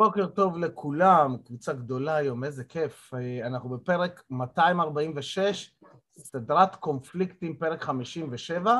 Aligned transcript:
בוקר 0.00 0.26
טוב 0.26 0.58
לכולם, 0.58 1.36
קבוצה 1.44 1.72
גדולה 1.72 2.16
היום, 2.16 2.44
איזה 2.44 2.64
כיף. 2.64 3.14
אנחנו 3.46 3.68
בפרק 3.68 4.22
246, 4.30 5.74
סדרת 6.18 6.76
קונפליקטים, 6.76 7.56
פרק 7.56 7.82
57, 7.82 8.78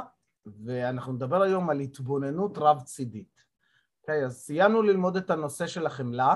ואנחנו 0.64 1.12
נדבר 1.12 1.43
היום 1.43 1.71
על 1.71 1.81
התבוננות 1.81 2.59
רב-צידית. 2.59 3.45
אוקיי, 4.00 4.23
okay, 4.23 4.27
אז 4.27 4.36
סיימנו 4.36 4.82
ללמוד 4.82 5.17
את 5.17 5.31
הנושא 5.31 5.67
של 5.67 5.86
החמלה, 5.86 6.35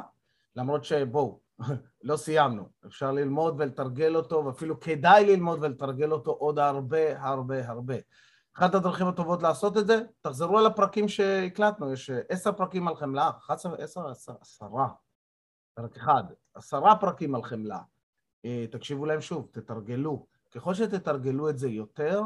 למרות 0.57 0.85
שבואו, 0.85 1.41
לא 2.03 2.17
סיימנו. 2.17 2.69
אפשר 2.87 3.13
ללמוד 3.13 3.55
ולתרגל 3.59 4.17
אותו, 4.17 4.45
ואפילו 4.45 4.81
כדאי 4.81 5.27
ללמוד 5.27 5.59
ולתרגל 5.63 6.13
אותו 6.13 6.31
עוד 6.31 6.59
הרבה 6.59 7.23
הרבה 7.23 7.69
הרבה. 7.69 7.97
אחת 8.57 8.75
הדרכים 8.75 9.07
הטובות 9.07 9.43
לעשות 9.43 9.77
את 9.77 9.87
זה, 9.87 10.01
תחזרו 10.21 10.59
על 10.59 10.67
הפרקים 10.67 11.09
שהקלטנו, 11.09 11.93
יש 11.93 12.11
עשר 12.29 12.53
פרקים 12.53 12.89
על 12.89 12.97
חמלה, 12.97 13.31
אחת 13.39 13.55
עשר, 13.55 13.75
עשר, 13.75 14.09
עשר, 14.09 14.33
עשרה, 14.41 14.89
פרק 15.75 15.97
אחד, 15.97 16.25
עשרה 16.55 16.97
פרקים 16.97 17.35
על 17.35 17.43
חמלה. 17.43 17.81
אה, 18.45 18.65
תקשיבו 18.71 19.07
להם 19.07 19.21
שוב, 19.21 19.49
תתרגלו. 19.53 20.27
ככל 20.51 20.75
שתתרגלו 20.75 21.51
את 21.51 21.59
זה 21.59 21.69
יותר, 21.69 22.23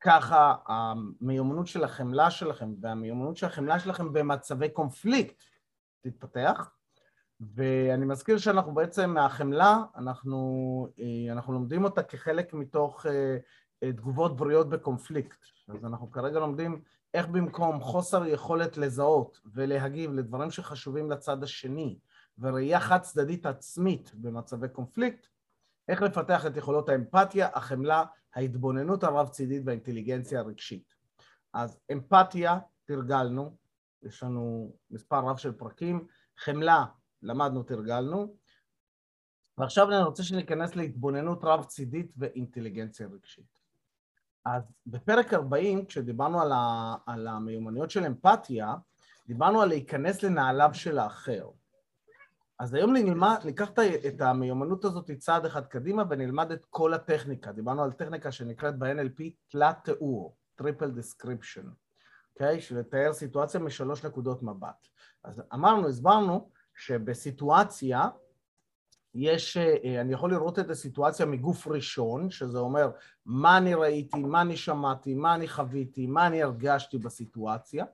ככה 0.00 0.54
המיומנות 0.66 1.66
של 1.66 1.84
החמלה 1.84 2.30
שלכם 2.30 2.74
והמיומנות 2.80 3.36
של 3.36 3.46
החמלה 3.46 3.78
שלכם 3.78 4.12
במצבי 4.12 4.68
קונפליקט 4.68 5.44
תתפתח. 6.00 6.70
ואני 7.40 8.06
מזכיר 8.06 8.38
שאנחנו 8.38 8.74
בעצם 8.74 9.10
מהחמלה, 9.10 9.78
אנחנו, 9.96 10.88
אה, 10.98 11.32
אנחנו 11.32 11.52
לומדים 11.52 11.84
אותה 11.84 12.02
כחלק 12.02 12.54
מתוך 12.54 13.06
אה, 13.06 13.36
תגובות 13.92 14.36
בריאות 14.36 14.68
בקונפליקט. 14.68 15.44
אז 15.68 15.84
אנחנו 15.84 16.10
כרגע 16.10 16.38
לומדים 16.40 16.82
איך 17.14 17.26
במקום 17.26 17.80
חוסר 17.80 18.26
יכולת 18.26 18.76
לזהות 18.76 19.40
ולהגיב 19.54 20.12
לדברים 20.12 20.50
שחשובים 20.50 21.10
לצד 21.10 21.42
השני 21.42 21.98
וראייה 22.38 22.80
חד 22.80 22.98
צדדית 23.00 23.46
עצמית 23.46 24.14
במצבי 24.14 24.68
קונפליקט, 24.68 25.26
איך 25.88 26.02
לפתח 26.02 26.46
את 26.46 26.56
יכולות 26.56 26.88
האמפתיה, 26.88 27.48
החמלה, 27.54 28.04
ההתבוננות 28.34 29.04
הרב-צידית 29.04 29.62
והאינטליגנציה 29.66 30.40
הרגשית. 30.40 30.94
אז 31.52 31.78
אמפתיה, 31.92 32.58
תרגלנו, 32.84 33.56
יש 34.02 34.22
לנו 34.22 34.72
מספר 34.90 35.20
רב 35.20 35.36
של 35.36 35.52
פרקים, 35.52 36.06
חמלה, 36.38 36.84
למדנו, 37.22 37.62
תרגלנו, 37.62 38.36
ועכשיו 39.58 39.90
אני 39.90 40.02
רוצה 40.02 40.22
שניכנס 40.22 40.76
להתבוננות 40.76 41.38
רב-צידית 41.42 42.12
ואינטליגנציה 42.16 43.06
רגשית. 43.06 43.65
אז 44.46 44.72
בפרק 44.86 45.34
40, 45.34 45.86
כשדיברנו 45.86 46.40
על, 46.40 46.52
ה, 46.52 46.94
על 47.06 47.28
המיומנויות 47.28 47.90
של 47.90 48.04
אמפתיה, 48.04 48.74
דיברנו 49.26 49.62
על 49.62 49.68
להיכנס 49.68 50.22
לנעליו 50.22 50.70
של 50.72 50.98
האחר. 50.98 51.48
אז 52.58 52.74
היום 52.74 52.92
נלמד, 52.92 53.36
ניקח 53.44 53.70
את 54.06 54.20
המיומנות 54.20 54.84
הזאת 54.84 55.10
צעד 55.10 55.46
אחד 55.46 55.66
קדימה 55.66 56.04
ונלמד 56.10 56.50
את 56.52 56.66
כל 56.70 56.94
הטכניקה. 56.94 57.52
דיברנו 57.52 57.82
על 57.82 57.92
טכניקה 57.92 58.32
שנקראת 58.32 58.78
ב-NLP 58.78 59.22
תלת 59.48 59.76
תיאור, 59.84 60.36
triple 60.54 60.90
description, 60.90 61.68
אוקיי? 62.34 62.60
של 62.60 62.78
לתאר 62.78 63.12
סיטואציה 63.12 63.60
משלוש 63.60 64.04
נקודות 64.04 64.42
מבט. 64.42 64.88
אז 65.24 65.42
אמרנו, 65.54 65.88
הסברנו, 65.88 66.50
שבסיטואציה 66.74 68.08
יש, 69.18 69.56
אה, 69.56 70.00
אני 70.00 70.12
יכול 70.12 70.30
לראות 70.30 70.58
את 70.58 70.70
הסיטואציה 70.70 71.26
מגוף 71.26 71.68
ראשון, 71.68 72.30
שזה 72.30 72.58
אומר 72.58 72.90
מה 73.26 73.58
אני 73.58 73.74
ראיתי, 73.74 74.18
מה 74.18 74.40
אני 74.40 74.56
שמעתי, 74.56 75.14
מה 75.14 75.34
אני 75.34 75.48
חוויתי, 75.48 76.06
מה 76.06 76.26
אני 76.26 76.42
הרגשתי 76.42 76.98
בסיטואציה, 76.98 77.84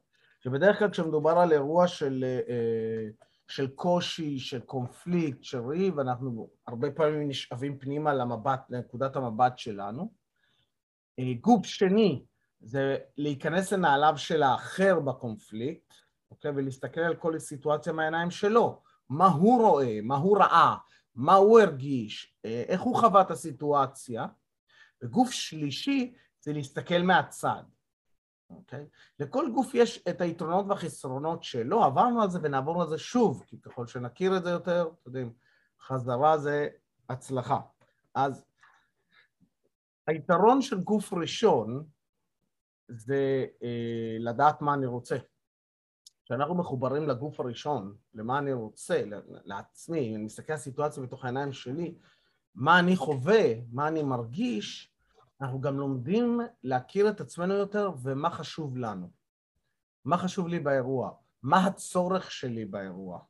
שבדרך 0.40 0.78
כלל 0.78 0.90
כשמדובר 0.90 1.30
על 1.30 1.52
אירוע 1.52 1.88
של, 1.88 2.24
אה, 2.48 3.08
של 3.48 3.66
קושי, 3.66 4.38
של 4.38 4.60
קונפליקט, 4.60 5.44
של 5.44 5.58
ריב, 5.58 5.98
אנחנו 5.98 6.48
הרבה 6.66 6.90
פעמים 6.90 7.28
נשאבים 7.28 7.78
פנימה 7.78 8.14
למבט, 8.14 8.60
לנקודת 8.70 9.16
המבט 9.16 9.58
שלנו. 9.58 10.12
אה, 11.18 11.32
גוף 11.40 11.66
שני 11.66 12.24
זה 12.60 12.96
להיכנס 13.16 13.72
לנעליו 13.72 14.14
של 14.16 14.42
האחר 14.42 15.00
בקונפליקט, 15.00 15.94
אוקיי? 16.30 16.50
ולהסתכל 16.50 17.00
על 17.00 17.14
כל 17.14 17.38
סיטואציה 17.38 17.92
מהעיניים 17.92 18.30
שלו. 18.30 18.82
מה 19.08 19.26
הוא 19.26 19.60
רואה, 19.60 19.98
מה 20.02 20.16
הוא 20.16 20.38
ראה, 20.38 20.76
מה 21.14 21.34
הוא 21.34 21.60
הרגיש, 21.60 22.36
אה, 22.44 22.64
איך 22.68 22.80
הוא 22.80 22.96
חווה 22.96 23.20
את 23.20 23.30
הסיטואציה, 23.30 24.26
וגוף 25.02 25.30
שלישי 25.30 26.14
זה 26.40 26.52
להסתכל 26.52 27.02
מהצד, 27.02 27.62
אוקיי? 28.50 28.86
לכל 29.20 29.50
גוף 29.54 29.74
יש 29.74 30.04
את 30.08 30.20
היתרונות 30.20 30.66
והחסרונות 30.68 31.42
שלו, 31.42 31.84
עברנו 31.84 32.22
על 32.22 32.30
זה 32.30 32.38
ונעבור 32.42 32.82
על 32.82 32.88
זה 32.88 32.98
שוב, 32.98 33.44
כי 33.46 33.60
ככל 33.60 33.86
שנכיר 33.86 34.36
את 34.36 34.44
זה 34.44 34.50
יותר, 34.50 34.82
אתם 34.82 35.00
יודעים, 35.06 35.32
חזרה 35.80 36.38
זה 36.38 36.68
הצלחה. 37.08 37.60
אז 38.14 38.44
היתרון 40.06 40.62
של 40.62 40.80
גוף 40.80 41.12
ראשון 41.12 41.86
זה 42.88 43.46
אה, 43.62 44.16
לדעת 44.18 44.62
מה 44.62 44.74
אני 44.74 44.86
רוצה. 44.86 45.16
כשאנחנו 46.24 46.54
מחוברים 46.54 47.08
לגוף 47.08 47.40
הראשון, 47.40 47.96
למה 48.14 48.38
אני 48.38 48.52
רוצה, 48.52 49.02
לעצמי, 49.44 50.10
אם 50.10 50.14
אני 50.14 50.24
מסתכל 50.24 50.52
על 50.52 50.58
הסיטואציה 50.58 51.02
בתוך 51.02 51.24
העיניים 51.24 51.52
שלי, 51.52 51.94
מה 52.54 52.78
אני 52.78 52.96
חווה, 52.96 53.42
מה 53.72 53.88
אני 53.88 54.02
מרגיש, 54.02 54.92
אנחנו 55.40 55.60
גם 55.60 55.78
לומדים 55.78 56.40
להכיר 56.62 57.10
את 57.10 57.20
עצמנו 57.20 57.54
יותר 57.54 57.90
ומה 58.02 58.30
חשוב 58.30 58.76
לנו. 58.76 59.10
מה 60.04 60.18
חשוב 60.18 60.48
לי 60.48 60.60
באירוע? 60.60 61.10
מה 61.42 61.66
הצורך 61.66 62.30
שלי 62.30 62.64
באירוע? 62.64 63.20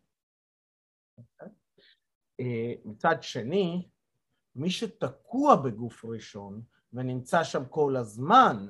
Okay. 1.20 1.48
אה, 2.40 2.72
מצד 2.84 3.22
שני, 3.22 3.88
מי 4.56 4.70
שתקוע 4.70 5.56
בגוף 5.56 6.04
ראשון 6.04 6.62
ונמצא 6.92 7.44
שם 7.44 7.64
כל 7.64 7.96
הזמן, 7.96 8.66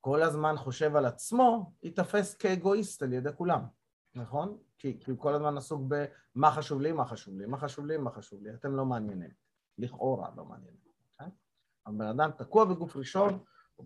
כל 0.00 0.22
הזמן 0.22 0.56
חושב 0.56 0.96
על 0.96 1.06
עצמו, 1.06 1.72
ייתפס 1.82 2.34
כאגואיסט 2.34 3.02
על 3.02 3.12
ידי 3.12 3.30
כולם, 3.36 3.60
נכון? 4.14 4.58
כי, 4.78 5.00
כי 5.00 5.10
הוא 5.10 5.18
כל 5.18 5.34
הזמן 5.34 5.56
עסוק 5.56 5.82
במה 5.88 6.50
חשוב 6.50 6.80
לי, 6.80 6.92
מה 6.92 7.04
חשוב 7.04 7.38
לי, 7.38 7.46
מה 7.46 7.58
חשוב 7.58 7.86
לי, 7.86 7.96
מה 7.96 8.10
חשוב 8.10 8.42
לי, 8.42 8.54
אתם 8.54 8.76
לא 8.76 8.84
מעניינים, 8.84 9.30
לכאורה 9.78 10.30
לא 10.36 10.44
מעניינים, 10.44 10.80
כן? 11.18 11.28
בן 11.88 12.06
אדם 12.06 12.30
תקוע 12.30 12.64
בגוף 12.64 12.96
ראשון, 12.96 13.38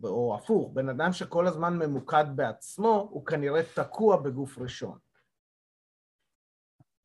או, 0.05 0.35
הפוך, 0.35 0.71
בן 0.73 0.89
אדם 0.89 1.13
שכל 1.13 1.47
הזמן 1.47 1.79
ממוקד 1.79 2.25
בעצמו, 2.37 3.09
הוא 3.11 3.27
כנראה 3.27 3.61
תקוע 3.75 4.17
בגוף 4.17 4.59
ראשון. 4.59 4.99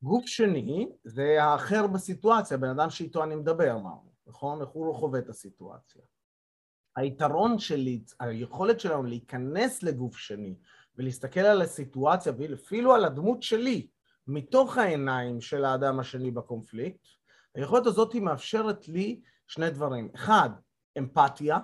גוף 0.03 0.25
שני 0.25 0.89
זה 1.03 1.43
האחר 1.43 1.87
בסיטואציה, 1.87 2.57
בן 2.57 2.79
אדם 2.79 2.89
שאיתו 2.89 3.23
אני 3.23 3.35
מדבר, 3.35 3.71
אמרנו, 3.71 4.11
נכון? 4.27 4.61
איך 4.61 4.69
הוא 4.69 4.87
לא 4.87 4.93
חווה 4.93 5.19
את 5.19 5.29
הסיטואציה. 5.29 6.01
היתרון 6.95 7.59
שלי, 7.59 8.03
היכולת 8.19 8.79
שלנו 8.79 9.03
להיכנס 9.03 9.83
לגוף 9.83 10.17
שני 10.17 10.55
ולהסתכל 10.97 11.39
על 11.39 11.61
הסיטואציה 11.61 12.33
ואפילו 12.37 12.95
על 12.95 13.05
הדמות 13.05 13.43
שלי 13.43 13.87
מתוך 14.27 14.77
העיניים 14.77 15.41
של 15.41 15.65
האדם 15.65 15.99
השני 15.99 16.31
בקונפליקט, 16.31 17.07
היכולת 17.55 17.85
הזאת 17.85 18.15
מאפשרת 18.15 18.87
לי 18.87 19.21
שני 19.47 19.69
דברים. 19.69 20.09
אחד, 20.15 20.49
אמפתיה, 20.97 21.59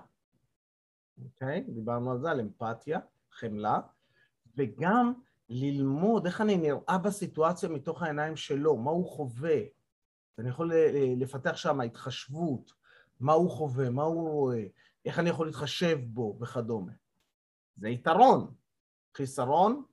אוקיי? 1.24 1.66
Okay, 1.68 1.72
דיברנו 1.72 2.12
על 2.12 2.20
זה, 2.20 2.32
על 2.32 2.40
אמפתיה, 2.40 3.00
חמלה, 3.32 3.80
וגם 4.58 5.14
ללמוד 5.50 6.26
איך 6.26 6.42
אני 6.42 6.58
נראה 6.58 6.98
בסיטואציה 6.98 7.70
מתוך 7.70 8.04
העיניים 8.04 8.36
שלו, 8.36 8.78
מה 8.78 8.92
הוא 8.92 9.06
חווה. 9.06 9.60
אני 10.40 10.50
יכול 10.50 10.74
לפתח 11.18 11.56
שם 11.56 11.82
התחשבות, 11.82 12.72
מה 13.20 13.34
הוא 13.34 13.50
חווה, 13.52 13.90
מה 13.90 14.04
הוא 14.04 14.30
רואה, 14.30 14.64
איך 15.06 15.20
אני 15.20 15.30
יכול 15.30 15.46
להתחשב 15.48 16.00
בו 16.04 16.38
וכדומה. 16.42 16.92
זה 17.76 17.90
יתרון. 17.90 18.54
חיסרון, 19.18 19.84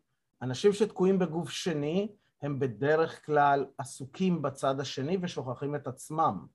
אנשים 0.42 0.72
שתקועים 0.72 1.18
בגוף 1.18 1.50
שני 1.50 2.12
הם 2.42 2.58
בדרך 2.58 3.26
כלל 3.26 3.66
עסוקים 3.78 4.42
בצד 4.42 4.80
השני 4.80 5.18
ושוכחים 5.22 5.74
את 5.74 5.86
עצמם. 5.86 6.46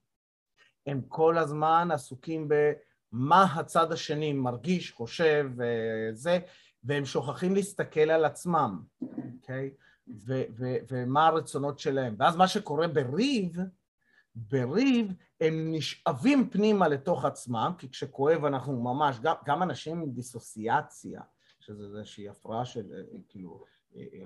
הם 0.87 1.01
כל 1.07 1.37
הזמן 1.37 1.89
עסוקים 1.93 2.47
במה 2.47 3.43
הצד 3.43 3.91
השני 3.91 4.33
מרגיש, 4.33 4.91
חושב 4.91 5.49
וזה, 5.57 6.39
והם 6.83 7.05
שוכחים 7.05 7.55
להסתכל 7.55 8.09
על 8.09 8.25
עצמם, 8.25 8.81
אוקיי? 9.01 9.71
Okay? 9.77 9.83
ומה 10.91 11.27
הרצונות 11.27 11.79
שלהם. 11.79 12.15
ואז 12.19 12.35
מה 12.35 12.47
שקורה 12.47 12.87
בריב, 12.87 13.57
בריב 14.35 15.13
הם 15.43 15.71
נשאבים 15.71 16.49
פנימה 16.49 16.87
לתוך 16.87 17.25
עצמם, 17.25 17.71
כי 17.77 17.89
כשכואב 17.89 18.45
אנחנו 18.45 18.81
ממש, 18.81 19.19
גם, 19.19 19.35
גם 19.45 19.63
אנשים 19.63 20.01
עם 20.01 20.11
דיסוציאציה, 20.11 21.21
שזה 21.59 21.83
איזושהי 21.83 22.29
הפרעה 22.29 22.65
של, 22.65 22.83
כאילו, 23.29 23.65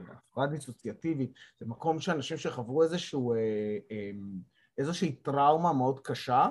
הפרעה 0.09 0.47
דיסוציאטיבית, 0.47 1.33
זה 1.59 1.65
מקום 1.65 1.99
שאנשים 1.99 2.37
שחוו 2.37 2.83
איזשהו, 2.83 3.33
איזושהי 4.77 5.15
טראומה 5.15 5.73
מאוד 5.73 5.99
קשה, 5.99 6.47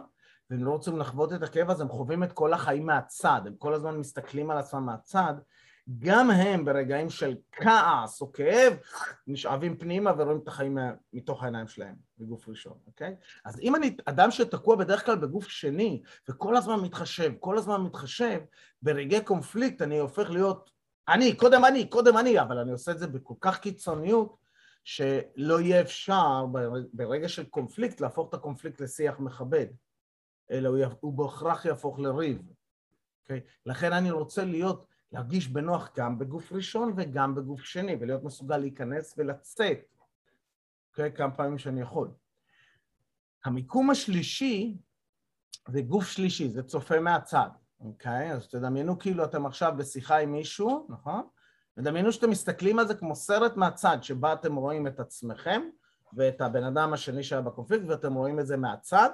והם 0.50 0.64
לא 0.64 0.70
רוצים 0.70 0.98
לחוות 0.98 1.32
את 1.32 1.42
הכאב 1.42 1.70
הזה, 1.70 1.82
הם 1.82 1.88
חווים 1.88 2.24
את 2.24 2.32
כל 2.32 2.52
החיים 2.52 2.86
מהצד, 2.86 3.40
הם 3.46 3.54
כל 3.56 3.74
הזמן 3.74 3.96
מסתכלים 3.96 4.50
על 4.50 4.58
עצמם 4.58 4.86
מהצד, 4.86 5.34
גם 5.98 6.30
הם 6.30 6.64
ברגעים 6.64 7.10
של 7.10 7.36
כעס 7.52 8.20
או 8.20 8.32
כאב, 8.32 8.76
נשאבים 9.26 9.78
פנימה 9.78 10.12
ורואים 10.18 10.38
את 10.42 10.48
החיים 10.48 10.78
מתוך 11.12 11.42
העיניים 11.42 11.68
שלהם 11.68 11.94
בגוף 12.18 12.48
ראשון, 12.48 12.78
אוקיי? 12.86 13.16
אז 13.44 13.60
אם 13.60 13.76
אני 13.76 13.96
אדם 14.04 14.30
שתקוע 14.30 14.76
בדרך 14.76 15.06
כלל 15.06 15.16
בגוף 15.16 15.48
שני, 15.48 16.02
וכל 16.28 16.56
הזמן 16.56 16.80
מתחשב, 16.80 17.32
כל 17.40 17.58
הזמן 17.58 17.82
מתחשב, 17.82 18.40
ברגעי 18.82 19.24
קונפליקט 19.24 19.82
אני 19.82 19.98
הופך 19.98 20.30
להיות 20.30 20.70
אני, 21.08 21.36
קודם 21.36 21.64
אני, 21.64 21.88
קודם 21.88 22.16
אני, 22.16 22.40
אבל 22.40 22.58
אני 22.58 22.72
עושה 22.72 22.92
את 22.92 22.98
זה 22.98 23.06
בכל 23.06 23.34
כך 23.40 23.58
קיצוניות, 23.58 24.36
שלא 24.84 25.60
יהיה 25.60 25.80
אפשר 25.80 26.44
ברגע 26.92 27.28
של 27.28 27.44
קונפליקט 27.44 28.00
להפוך 28.00 28.28
את 28.28 28.34
הקונפליקט 28.34 28.80
לשיח 28.80 29.20
מכבד, 29.20 29.66
אלא 30.50 30.68
הוא, 30.68 30.78
הוא 31.00 31.12
בהכרח 31.12 31.64
יהפוך 31.64 31.98
לריב. 31.98 32.38
Okay? 32.38 32.52
אוקיי? 33.22 33.40
לכן 33.66 33.92
אני 33.92 34.10
רוצה 34.10 34.44
להיות, 34.44 34.86
להרגיש 35.12 35.49
בנוח 35.49 35.91
גם 35.97 36.19
בגוף 36.19 36.53
ראשון 36.53 36.93
וגם 36.97 37.35
בגוף 37.35 37.61
שני, 37.61 37.97
ולהיות 38.00 38.25
מסוגל 38.25 38.56
להיכנס 38.56 39.14
ולצאת? 39.19 39.79
אוקיי? 40.91 41.12
כמה 41.12 41.31
פעמים 41.31 41.58
שאני 41.58 41.81
יכול. 41.81 42.11
המיקום 43.44 43.91
השלישי 43.91 44.76
זה 45.69 45.82
גוף 45.82 46.06
שלישי, 46.06 46.49
זה 46.49 46.62
צופה 46.62 47.00
מהצד, 47.00 47.49
אוקיי? 47.81 48.32
אז 48.32 48.49
תדמיינו 48.49 48.99
כאילו 48.99 49.25
אתם 49.25 49.47
עכשיו 49.47 49.73
בשיחה 49.76 50.19
עם 50.19 50.32
מישהו, 50.32 50.87
נכון? 50.88 51.23
ודמיינו 51.76 52.12
שאתם 52.12 52.31
מסתכלים 52.31 52.79
על 52.79 52.87
זה 52.87 52.94
כמו 52.94 53.14
סרט 53.14 53.56
מהצד, 53.56 53.99
שבה 54.03 54.32
אתם 54.32 54.56
רואים 54.56 54.87
את 54.87 55.00
עצמכם 55.00 55.62
ואת 56.12 56.41
הבן 56.41 56.64
אדם 56.64 56.93
השני 56.93 57.23
שהיה 57.23 57.43
בקונפליקט, 57.43 57.85
ואתם 57.88 58.14
רואים 58.14 58.41
את 58.41 58.47
זה 58.47 58.56
מהצד, 58.56 59.11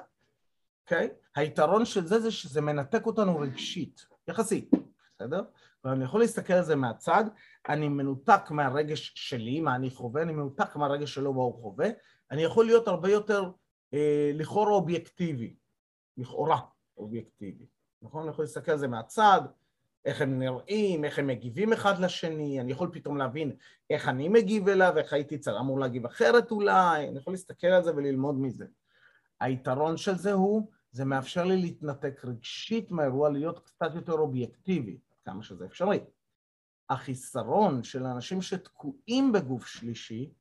אוקיי? 0.84 1.08
היתרון 1.36 1.84
של 1.84 2.06
זה 2.06 2.20
זה 2.20 2.30
שזה 2.30 2.60
מנתק 2.60 3.06
אותנו 3.06 3.38
רגשית, 3.38 4.06
יחסית, 4.28 4.70
בסדר? 5.14 5.42
ואני 5.84 6.04
יכול 6.04 6.20
להסתכל 6.20 6.52
על 6.52 6.64
זה 6.64 6.76
מהצד, 6.76 7.24
אני 7.68 7.88
מנותק 7.88 8.50
מהרגש 8.50 9.12
שלי, 9.14 9.60
מה 9.60 9.74
אני 9.74 9.90
חווה, 9.90 10.22
אני 10.22 10.32
מנותק 10.32 10.76
מהרגש 10.76 11.14
שלו, 11.14 11.32
מה 11.32 11.42
הוא 11.42 11.62
חווה, 11.62 11.88
אני 12.30 12.42
יכול 12.42 12.66
להיות 12.66 12.88
הרבה 12.88 13.10
יותר 13.10 13.50
אה, 13.94 14.30
לכאורה 14.34 14.72
אובייקטיבי, 14.72 15.56
לכאורה 16.16 16.60
אובייקטיבי, 16.96 17.66
נכון? 18.02 18.22
אני 18.22 18.30
יכול 18.30 18.44
להסתכל 18.44 18.72
על 18.72 18.78
זה 18.78 18.88
מהצד, 18.88 19.40
איך 20.04 20.20
הם 20.20 20.38
נראים, 20.38 21.04
איך 21.04 21.18
הם 21.18 21.26
מגיבים 21.26 21.72
אחד 21.72 21.98
לשני, 21.98 22.60
אני 22.60 22.72
יכול 22.72 22.90
פתאום 22.92 23.16
להבין 23.16 23.52
איך 23.90 24.08
אני 24.08 24.28
מגיב 24.28 24.68
אליו, 24.68 24.98
איך 24.98 25.12
הייתי 25.12 25.38
צריך, 25.38 25.56
אמור 25.60 25.80
להגיב 25.80 26.06
אחרת 26.06 26.50
אולי, 26.50 27.08
אני 27.08 27.18
יכול 27.18 27.32
להסתכל 27.32 27.66
על 27.66 27.84
זה 27.84 27.96
וללמוד 27.96 28.34
מזה. 28.34 28.66
היתרון 29.40 29.96
של 29.96 30.14
זה 30.14 30.32
הוא, 30.32 30.70
זה 30.90 31.04
מאפשר 31.04 31.44
לי 31.44 31.56
להתנתק 31.56 32.24
רגשית 32.24 32.90
מהאירוע, 32.90 33.30
להיות 33.30 33.58
קצת 33.58 33.94
יותר 33.94 34.12
אובייקטיבי, 34.12 34.98
כמה 35.24 35.42
שזה 35.42 35.66
אפשרי. 35.66 36.00
החיסרון 36.90 37.82
של 37.82 38.04
אנשים 38.04 38.42
שתקועים 38.42 39.32
בגוף 39.32 39.66
שלישי, 39.66 40.32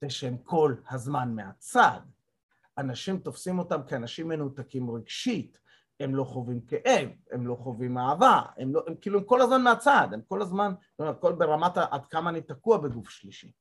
זה 0.00 0.10
שהם 0.10 0.36
כל 0.38 0.74
הזמן 0.90 1.34
מהצד. 1.34 2.00
אנשים 2.78 3.18
תופסים 3.18 3.58
אותם 3.58 3.80
כאנשים 3.88 4.28
מנותקים 4.28 4.90
רגשית, 4.90 5.58
הם 6.00 6.14
לא 6.14 6.24
חווים 6.24 6.60
כאב, 6.60 7.08
הם 7.32 7.46
לא 7.46 7.54
חווים 7.54 7.98
אהבה, 7.98 8.42
הם, 8.56 8.74
לא, 8.74 8.82
הם 8.86 8.94
כאילו 9.00 9.18
הם 9.18 9.24
כל 9.24 9.40
הזמן 9.42 9.62
מהצד, 9.62 10.08
הם 10.12 10.20
כל 10.28 10.42
הזמן, 10.42 10.74
הכל 10.98 11.32
ברמת 11.32 11.76
עד 11.76 12.06
כמה 12.06 12.30
אני 12.30 12.40
תקוע 12.40 12.78
בגוף 12.78 13.10
שלישי. 13.10 13.52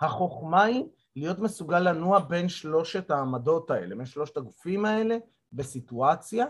החוכמה 0.00 0.62
היא 0.62 0.84
להיות 1.16 1.38
מסוגל 1.38 1.78
לנוע 1.78 2.18
בין 2.18 2.48
שלושת 2.48 3.10
העמדות 3.10 3.70
האלה, 3.70 3.96
בין 3.96 4.06
שלושת 4.06 4.36
הגופים 4.36 4.84
האלה, 4.84 5.16
בסיטואציה, 5.52 6.46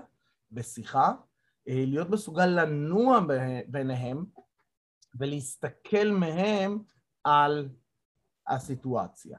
בשיחה, 0.52 1.12
להיות 1.66 2.10
מסוגל 2.10 2.46
לנוע 2.46 3.20
ביניהם 3.66 4.24
ולהסתכל 5.18 6.08
מהם 6.10 6.82
על 7.24 7.68
הסיטואציה. 8.48 9.38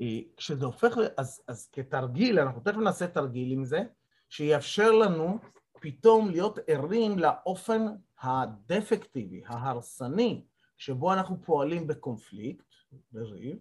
אה, 0.00 0.20
כשזה 0.36 0.64
הופך, 0.64 0.96
אז, 1.16 1.42
אז 1.48 1.68
כתרגיל, 1.72 2.38
אנחנו 2.38 2.60
תכף 2.60 2.76
נעשה 2.76 3.06
תרגיל 3.06 3.52
עם 3.52 3.64
זה, 3.64 3.82
שיאפשר 4.28 4.90
לנו 4.90 5.38
פתאום 5.80 6.30
להיות 6.30 6.58
ערים 6.66 7.18
לאופן 7.18 7.82
הדפקטיבי, 8.20 9.42
ההרסני, 9.46 10.44
שבו 10.78 11.12
אנחנו 11.12 11.42
פועלים 11.42 11.86
בקונפליקט, 11.86 12.66
בריב. 13.12 13.58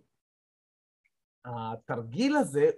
התרגיל 1.46 2.36
הזה, 2.36 2.70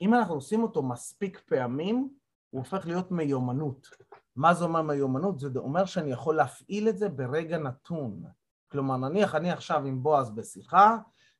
אם 0.00 0.14
אנחנו 0.14 0.34
עושים 0.34 0.62
אותו 0.62 0.82
מספיק 0.82 1.40
פעמים, 1.40 2.14
הוא 2.54 2.60
הופך 2.60 2.86
להיות 2.86 3.10
מיומנות. 3.10 3.88
מה 4.36 4.54
זה 4.54 4.64
אומר 4.64 4.82
מיומנות? 4.82 5.38
זה 5.38 5.48
אומר 5.56 5.84
שאני 5.84 6.12
יכול 6.12 6.36
להפעיל 6.36 6.88
את 6.88 6.98
זה 6.98 7.08
ברגע 7.08 7.58
נתון. 7.58 8.22
כלומר, 8.68 8.96
נניח 8.96 9.34
אני 9.34 9.50
עכשיו 9.50 9.86
עם 9.86 10.02
בועז 10.02 10.30
בשיחה, 10.30 10.96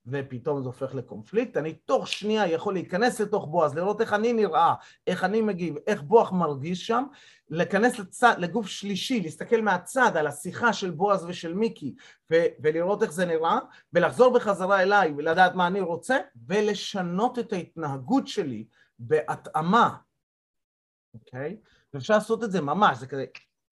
ופתאום 0.07 0.63
זה 0.63 0.67
הופך 0.67 0.95
לקונפליקט, 0.95 1.57
אני 1.57 1.73
תוך 1.73 2.09
שנייה 2.09 2.47
יכול 2.47 2.75
להיכנס 2.75 3.21
לתוך 3.21 3.47
בועז, 3.47 3.75
לראות 3.75 4.01
איך 4.01 4.13
אני 4.13 4.33
נראה, 4.33 4.75
איך 5.07 5.25
אני 5.25 5.43
מגיב, 5.43 5.75
איך 5.87 6.03
בועז 6.03 6.33
מרגיש 6.33 6.87
שם, 6.87 7.05
להיכנס 7.49 7.99
לצד, 7.99 8.35
לגוף 8.39 8.67
שלישי, 8.67 9.21
להסתכל 9.21 9.61
מהצד 9.61 10.17
על 10.17 10.27
השיחה 10.27 10.73
של 10.73 10.91
בועז 10.91 11.25
ושל 11.25 11.55
מיקי 11.55 11.95
ו- 12.33 12.47
ולראות 12.63 13.03
איך 13.03 13.13
זה 13.13 13.27
נראה, 13.27 13.59
ולחזור 13.93 14.35
בחזרה 14.35 14.83
אליי 14.83 15.15
ולדעת 15.17 15.55
מה 15.55 15.67
אני 15.67 15.81
רוצה, 15.81 16.19
ולשנות 16.47 17.39
את 17.39 17.53
ההתנהגות 17.53 18.29
שלי 18.29 18.65
בהתאמה, 18.99 19.97
אוקיי? 21.15 21.57
ואפשר 21.95 22.15
לעשות 22.15 22.45
את 22.45 22.53
זה 22.53 22.61
ממש, 22.61 22.99
זה 22.99 23.07
כזה, 23.07 23.25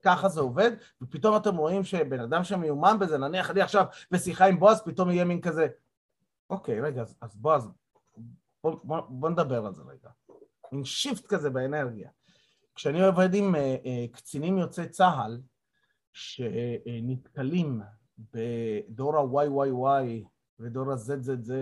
ככה 0.03 0.29
זה 0.29 0.41
עובד, 0.41 0.71
ופתאום 1.03 1.37
אתם 1.37 1.57
רואים 1.57 1.85
שבן 1.85 2.21
אדם 2.21 2.45
שמיומן 2.45 2.99
בזה, 2.99 3.19
נניח 3.19 3.51
אני 3.51 3.61
עכשיו 3.61 3.87
בשיחה 4.11 4.47
עם 4.47 4.59
בועז, 4.59 4.83
פתאום 4.85 5.11
יהיה 5.11 5.25
מין 5.25 5.41
כזה, 5.41 5.69
אוקיי, 6.51 6.81
רגע, 6.81 7.03
אז, 7.03 7.17
אז 7.21 7.37
בוא, 7.37 7.55
אז 7.55 7.69
בוא, 8.65 8.77
בוא, 8.85 9.01
בוא 9.09 9.31
נדבר 9.31 9.67
על 9.67 9.75
זה 9.75 9.83
רגע. 9.83 10.11
מין 10.73 10.85
שיפט 10.85 11.27
כזה 11.27 11.51
באנרגיה. 11.51 12.11
כשאני 12.75 13.07
עובד 13.07 13.35
עם 13.35 13.55
uh, 13.55 13.59
uh, 13.59 14.17
קצינים 14.17 14.59
יוצאי 14.59 14.89
צה"ל, 14.89 15.41
שנתקלים 16.13 17.81
בדור 18.19 19.17
ה-YYY 19.17 20.27
ודור 20.61 20.93
ה-ZZZ, 20.93 21.53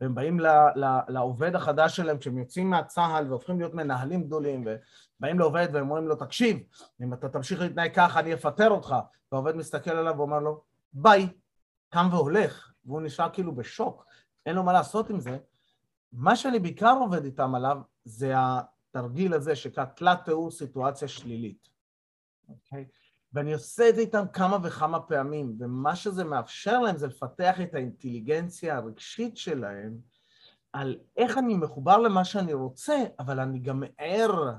והם 0.00 0.14
באים 0.14 0.40
ל, 0.40 0.46
ל, 0.76 0.98
לעובד 1.08 1.54
החדש 1.54 1.96
שלהם, 1.96 2.18
כשהם 2.18 2.38
יוצאים 2.38 2.70
מהצה"ל 2.70 3.28
והופכים 3.28 3.58
להיות 3.58 3.74
מנהלים 3.74 4.24
גדולים, 4.24 4.60
ובאים 4.60 5.38
לעובד 5.38 5.68
והם 5.72 5.82
אומרים 5.82 6.08
לו, 6.08 6.16
תקשיב, 6.16 6.58
אם 7.00 7.12
אתה 7.12 7.28
תמשיך 7.28 7.60
להתנהג 7.60 7.94
ככה, 7.94 8.20
אני 8.20 8.34
אפטר 8.34 8.70
אותך. 8.70 8.94
והעובד 9.32 9.56
מסתכל 9.56 9.90
עליו 9.90 10.14
ואומר 10.16 10.38
לו, 10.38 10.62
ביי, 10.92 11.28
קם 11.88 12.08
והולך. 12.10 12.72
והוא 12.84 13.00
נשאר 13.00 13.28
כאילו 13.32 13.54
בשוק, 13.54 14.06
אין 14.46 14.56
לו 14.56 14.62
מה 14.62 14.72
לעשות 14.72 15.10
עם 15.10 15.20
זה. 15.20 15.38
מה 16.12 16.36
שאני 16.36 16.58
בעיקר 16.58 16.96
עובד 17.00 17.24
איתם 17.24 17.54
עליו 17.54 17.78
זה 18.04 18.32
התרגיל 18.36 19.34
הזה 19.34 19.56
שנקרא 19.56 19.84
תלת 19.84 20.24
תיאור 20.24 20.50
סיטואציה 20.50 21.08
שלילית, 21.08 21.68
אוקיי? 22.48 22.86
ואני 23.32 23.52
עושה 23.52 23.88
את 23.88 23.94
זה 23.94 24.00
איתם 24.00 24.24
כמה 24.32 24.58
וכמה 24.62 25.00
פעמים, 25.00 25.56
ומה 25.58 25.96
שזה 25.96 26.24
מאפשר 26.24 26.80
להם 26.80 26.96
זה 26.96 27.06
לפתח 27.06 27.60
את 27.60 27.74
האינטליגנציה 27.74 28.76
הרגשית 28.76 29.36
שלהם 29.36 29.98
על 30.72 30.98
איך 31.16 31.38
אני 31.38 31.54
מחובר 31.54 31.98
למה 31.98 32.24
שאני 32.24 32.52
רוצה, 32.52 33.04
אבל 33.18 33.40
אני 33.40 33.58
גם 33.58 33.82
ער 33.98 34.52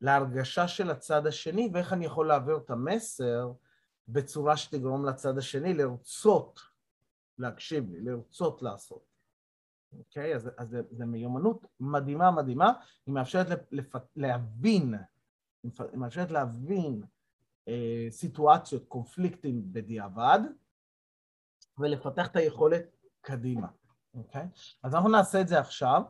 להרגשה 0.00 0.68
של 0.68 0.90
הצד 0.90 1.26
השני 1.26 1.70
ואיך 1.72 1.92
אני 1.92 2.04
יכול 2.04 2.28
להעביר 2.28 2.56
את 2.56 2.70
המסר 2.70 3.52
בצורה 4.08 4.56
שתגרום 4.56 5.04
לצד 5.06 5.38
השני 5.38 5.74
לרצות 5.74 6.60
להקשיב 7.38 7.90
לי, 7.90 8.00
לרצות 8.00 8.62
לעשות. 8.62 9.14
אוקיי? 9.98 10.34
אז, 10.34 10.50
אז 10.58 10.76
זו 10.90 11.06
מיומנות 11.06 11.66
מדהימה 11.80 12.30
מדהימה, 12.30 12.72
היא 13.06 13.14
מאפשרת 13.14 13.66
לפ, 13.72 13.92
להבין, 14.16 14.94
היא 15.62 15.72
מאפשרת 15.94 16.30
להבין 16.30 17.02
סיטואציות, 18.10 18.84
קונפליקטים 18.88 19.72
בדיעבד, 19.72 20.38
ולפתח 21.78 22.26
את 22.26 22.36
היכולת 22.36 22.96
קדימה, 23.20 23.68
אוקיי? 24.14 24.48
אז 24.82 24.94
אנחנו 24.94 25.08
נעשה 25.08 25.40
את 25.40 25.48
זה 25.48 25.58
עכשיו, 25.58 26.02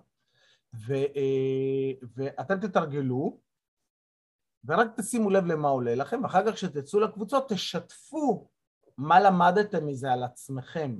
ו, 0.87 0.93
אה, 0.95 2.07
ואתם 2.17 2.61
תתרגלו, 2.61 3.41
ורק 4.65 4.89
תשימו 4.97 5.31
לב 5.31 5.45
למה 5.45 5.69
עולה 5.69 5.95
לכם, 5.95 6.23
ואחר 6.23 6.47
כך 6.47 6.55
כשתצאו 6.55 7.01
לקבוצות 7.01 7.53
תשתפו 7.53 8.51
מה 8.99 9.21
למדתם 9.21 9.87
מזה 9.87 10.13
על 10.13 10.23
עצמכם. 10.23 10.97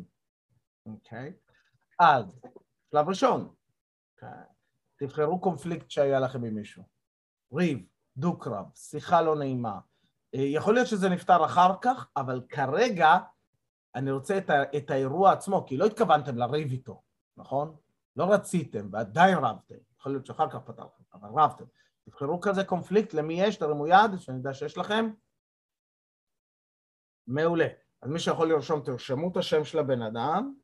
אוקיי? 0.87 1.33
אז, 2.01 2.41
שלב 2.91 3.09
ראשון, 3.09 3.55
תבחרו 4.97 5.41
קונפליקט 5.41 5.91
שהיה 5.91 6.21
לכם 6.21 6.45
עם 6.45 6.55
מישהו. 6.55 6.83
ריב, 7.53 7.87
דו-קרב, 8.17 8.67
שיחה 8.75 9.23
לא 9.23 9.37
נעימה. 9.37 9.81
אה, 10.35 10.41
יכול 10.41 10.75
להיות 10.75 10.87
שזה 10.87 11.09
נפתר 11.09 11.45
אחר 11.45 11.73
כך, 11.81 12.09
אבל 12.17 12.41
כרגע 12.49 13.19
אני 13.95 14.11
רוצה 14.11 14.39
את, 14.39 14.51
ה- 14.51 14.77
את 14.77 14.91
האירוע 14.91 15.33
עצמו, 15.33 15.65
כי 15.67 15.77
לא 15.77 15.87
התכוונתם 15.87 16.39
לריב 16.39 16.71
איתו, 16.71 17.03
נכון? 17.37 17.77
לא 18.17 18.25
רציתם 18.33 18.89
ועדיין 18.93 19.39
רבתם. 19.39 19.75
יכול 19.99 20.13
להיות 20.13 20.27
שאחר 20.27 20.51
כך 20.51 20.57
פתרתם, 20.57 21.03
אבל 21.15 21.29
רבתם. 21.43 21.65
תבחרו 22.05 22.41
כזה 22.41 22.65
קונפליקט, 22.65 23.15
למי 23.15 23.41
יש? 23.43 23.57
תרימו 23.57 23.87
יד, 23.87 24.19
שאני 24.19 24.37
יודע 24.37 24.55
שיש 24.55 24.79
לכם. 24.79 25.11
מעולה. 27.27 27.67
אז 28.03 28.11
מי 28.11 28.19
שיכול 28.19 28.49
לרשום, 28.49 28.81
תרשמו 28.85 29.31
את 29.31 29.37
השם 29.37 29.65
של 29.65 29.79
הבן 29.79 30.03
אדם. 30.03 30.55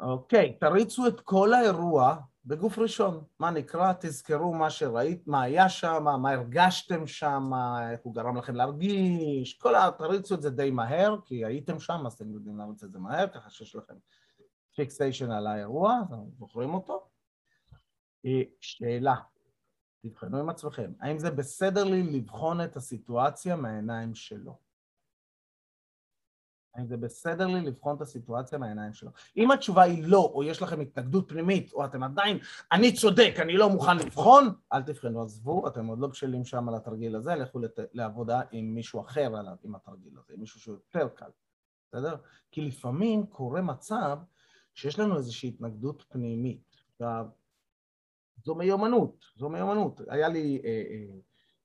אוקיי, 0.00 0.58
תריצו 0.60 1.06
את 1.06 1.20
כל 1.20 1.52
האירוע 1.52 2.16
בגוף 2.44 2.78
ראשון. 2.78 3.24
מה 3.38 3.50
נקרא? 3.50 3.92
תזכרו 4.00 4.54
מה 4.54 4.70
שראית, 4.70 5.26
מה 5.26 5.42
היה 5.42 5.68
שם, 5.68 6.04
מה 6.22 6.30
הרגשתם 6.30 7.06
שם, 7.06 7.50
איך 7.92 8.00
הוא 8.02 8.14
גרם 8.14 8.36
לכם 8.36 8.54
להרגיש, 8.54 9.58
כל 9.58 9.74
ה... 9.74 9.90
תריצו 9.90 10.34
את 10.34 10.42
זה 10.42 10.50
די 10.50 10.70
מהר, 10.70 11.16
כי 11.24 11.44
הייתם 11.44 11.80
שם, 11.80 12.06
אז 12.06 12.12
אתם 12.12 12.32
יודעים 12.32 12.58
לרוץ 12.58 12.82
את 12.82 12.92
זה 12.92 12.98
מהר, 12.98 13.28
ככה 13.28 13.50
שיש 13.50 13.76
לכם 13.76 13.94
פיקסיישן 14.76 15.30
על 15.30 15.46
האירוע, 15.46 16.00
זוכרים 16.38 16.74
אותו. 16.74 17.08
אה, 18.26 18.42
שאלה, 18.60 19.14
תבחנו 20.02 20.38
עם 20.38 20.48
עצמכם, 20.48 20.92
האם 21.00 21.18
זה 21.18 21.30
בסדר 21.30 21.84
לי 21.84 22.02
לבחון 22.02 22.64
את 22.64 22.76
הסיטואציה 22.76 23.56
מהעיניים 23.56 24.14
שלו? 24.14 24.69
האם 26.74 26.86
זה 26.86 26.96
בסדר 26.96 27.46
לי 27.46 27.60
לבחון 27.60 27.96
את 27.96 28.00
הסיטואציה 28.00 28.58
מהעיניים 28.58 28.92
שלו? 28.92 29.10
אם 29.36 29.50
התשובה 29.50 29.82
היא 29.82 30.04
לא, 30.06 30.30
או 30.34 30.44
יש 30.44 30.62
לכם 30.62 30.80
התנגדות 30.80 31.28
פנימית, 31.28 31.72
או 31.72 31.84
אתם 31.84 32.02
עדיין, 32.02 32.38
אני 32.72 32.92
צודק, 32.92 33.34
אני 33.38 33.56
לא 33.56 33.68
מוכן 33.68 33.96
לבחון, 33.96 34.54
אל 34.72 34.82
תבחנו, 34.82 35.22
עזבו, 35.22 35.68
אתם 35.68 35.86
עוד 35.86 35.98
לא 35.98 36.06
בשלים 36.06 36.44
שם 36.44 36.68
על 36.68 36.74
התרגיל 36.74 37.16
הזה, 37.16 37.34
לכו 37.34 37.58
לת... 37.58 37.78
לעבודה 37.92 38.40
עם 38.50 38.74
מישהו 38.74 39.00
אחר 39.00 39.36
עליו, 39.36 39.56
עם 39.64 39.74
התרגיל 39.74 40.12
הזה, 40.18 40.32
עם 40.34 40.40
מישהו 40.40 40.60
שהוא 40.60 40.74
יותר 40.74 41.08
קל, 41.08 41.30
בסדר? 41.88 42.16
כי 42.50 42.60
לפעמים 42.60 43.26
קורה 43.26 43.62
מצב 43.62 44.18
שיש 44.74 44.98
לנו 44.98 45.16
איזושהי 45.16 45.48
התנגדות 45.48 46.04
פנימית. 46.08 46.76
עכשיו, 46.92 47.26
זו 48.44 48.54
מיומנות, 48.54 49.24
זו 49.36 49.48
מיומנות. 49.48 50.00
היה 50.08 50.28
לי, 50.28 50.62
אה, 50.64 50.70
אה, 50.70 51.16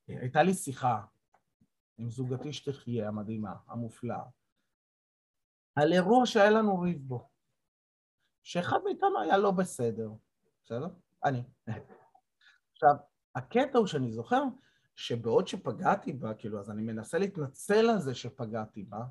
אה, 0.10 0.22
הייתה 0.22 0.44
לי 0.44 0.54
שיחה 0.54 1.02
עם 1.98 2.10
זוגתי 2.10 2.54
שתחיה 2.54 3.08
המדהימה, 3.08 3.54
המופלאה, 3.68 4.24
על 5.76 5.94
אירוע 5.94 6.26
שהיה 6.26 6.50
לנו 6.50 6.80
ריב 6.80 7.02
בו, 7.02 7.30
שאחד 8.44 8.78
מאיתנו 8.84 9.20
היה 9.22 9.38
לא 9.38 9.52
בסדר, 9.52 10.10
בסדר? 10.64 10.88
אני. 11.24 11.44
עכשיו, 12.74 12.96
הקטע 13.36 13.78
הוא 13.78 13.88
שאני 13.88 14.12
זוכר 14.12 14.44
שבעוד 14.96 15.48
שפגעתי 15.48 16.14
בה, 16.14 16.34
כאילו, 16.34 16.60
אז 16.60 16.72
אני 16.72 16.84
מנסה 16.84 17.18
להתנצל 17.18 17.90
על 17.90 18.00
זה 18.00 18.16
שפגעתי 18.16 18.84
בה, 18.84 19.06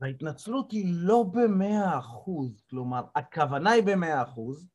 וההתנצלות 0.00 0.72
היא 0.72 0.84
לא 0.88 1.24
במאה 1.32 1.98
אחוז, 1.98 2.62
כלומר, 2.70 3.04
הכוונה 3.14 3.70
היא 3.70 3.82
במאה 3.86 4.22
אחוז, 4.22 4.68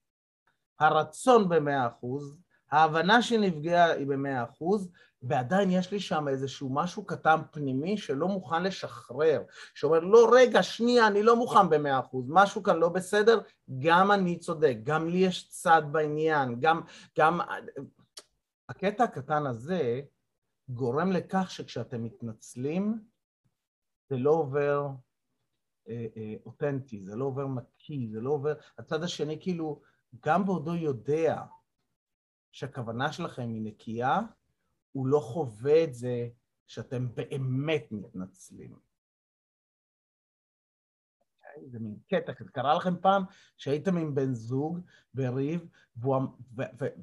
הרצון 0.79 1.49
במאה 1.49 1.87
אחוז, 1.87 2.37
ההבנה 2.71 3.21
שנפגעה 3.21 3.91
היא 3.91 4.07
במאה 4.07 4.43
אחוז, 4.43 4.91
ועדיין 5.21 5.71
יש 5.71 5.91
לי 5.91 5.99
שם 5.99 6.27
איזשהו 6.27 6.69
משהו 6.73 7.05
קטן 7.05 7.39
פנימי 7.51 7.97
שלא 7.97 8.27
מוכן 8.27 8.63
לשחרר, 8.63 9.43
שאומר, 9.73 9.99
לא, 9.99 10.29
רגע, 10.33 10.63
שנייה, 10.63 11.07
אני 11.07 11.23
לא 11.23 11.35
מוכן 11.35 11.69
במאה 11.69 11.99
אחוז, 11.99 12.25
משהו 12.29 12.63
כאן 12.63 12.77
לא 12.77 12.89
בסדר, 12.89 13.41
גם 13.79 14.11
אני 14.11 14.39
צודק, 14.39 14.75
גם 14.83 15.07
לי 15.07 15.17
יש 15.17 15.49
צד 15.49 15.81
בעניין, 15.91 16.59
גם, 16.59 16.81
גם... 17.17 17.39
הקטע 18.69 19.03
הקטן 19.03 19.45
הזה 19.45 20.01
גורם 20.69 21.11
לכך 21.11 21.51
שכשאתם 21.51 22.03
מתנצלים, 22.03 22.99
זה 24.09 24.17
לא 24.17 24.31
עובר 24.31 24.87
אה, 25.89 26.05
אה, 26.17 26.33
אותנטי, 26.45 27.03
זה 27.03 27.15
לא 27.15 27.25
עובר 27.25 27.47
נקי, 27.47 28.09
זה 28.11 28.21
לא 28.21 28.29
עובר... 28.29 28.53
הצד 28.77 29.03
השני 29.03 29.37
כאילו, 29.41 29.81
גם 30.25 30.45
בעודו 30.45 30.75
יודע 30.75 31.43
שהכוונה 32.51 33.11
שלכם 33.11 33.49
היא 33.53 33.61
נקייה, 33.61 34.19
הוא 34.91 35.07
לא 35.07 35.19
חווה 35.19 35.83
את 35.83 35.93
זה 35.93 36.27
שאתם 36.67 37.15
באמת 37.15 37.91
מתנצלים. 37.91 38.75
אוקיי? 41.55 41.69
זה 41.69 41.79
מין 41.79 41.95
קטע, 42.09 42.33
קרה 42.33 42.73
לכם 42.73 42.93
פעם 43.01 43.23
שהייתם 43.57 43.97
עם 43.97 44.15
בן 44.15 44.33
זוג 44.33 44.79
בריב, 45.13 45.67
אמ- 46.05 46.27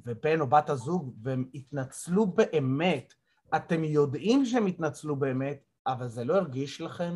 ובן 0.04 0.40
או 0.40 0.47
בת 0.47 0.71
הזוג, 0.71 1.14
והם 1.23 1.50
התנצלו 1.54 2.26
באמת, 2.26 3.14
אתם 3.57 3.85
יודעים 3.85 4.45
שהם 4.45 4.66
התנצלו 4.66 5.16
באמת, 5.16 5.64
אבל 5.87 6.09
זה 6.09 6.25
לא 6.25 6.37
הרגיש 6.37 6.80
לכם 6.80 7.14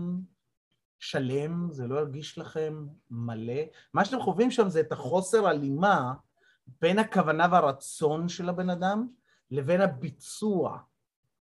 שלם, 0.98 1.68
זה 1.70 1.86
לא 1.86 1.98
ירגיש 1.98 2.38
לכם 2.38 2.86
מלא. 3.10 3.62
מה 3.94 4.04
שאתם 4.04 4.20
חווים 4.20 4.50
שם 4.50 4.68
זה 4.68 4.80
את 4.80 4.92
החוסר 4.92 5.46
הלימה 5.46 6.14
בין 6.80 6.98
הכוונה 6.98 7.46
והרצון 7.52 8.28
של 8.28 8.48
הבן 8.48 8.70
אדם 8.70 9.08
לבין 9.52 9.80
הביצוע. 9.80 10.78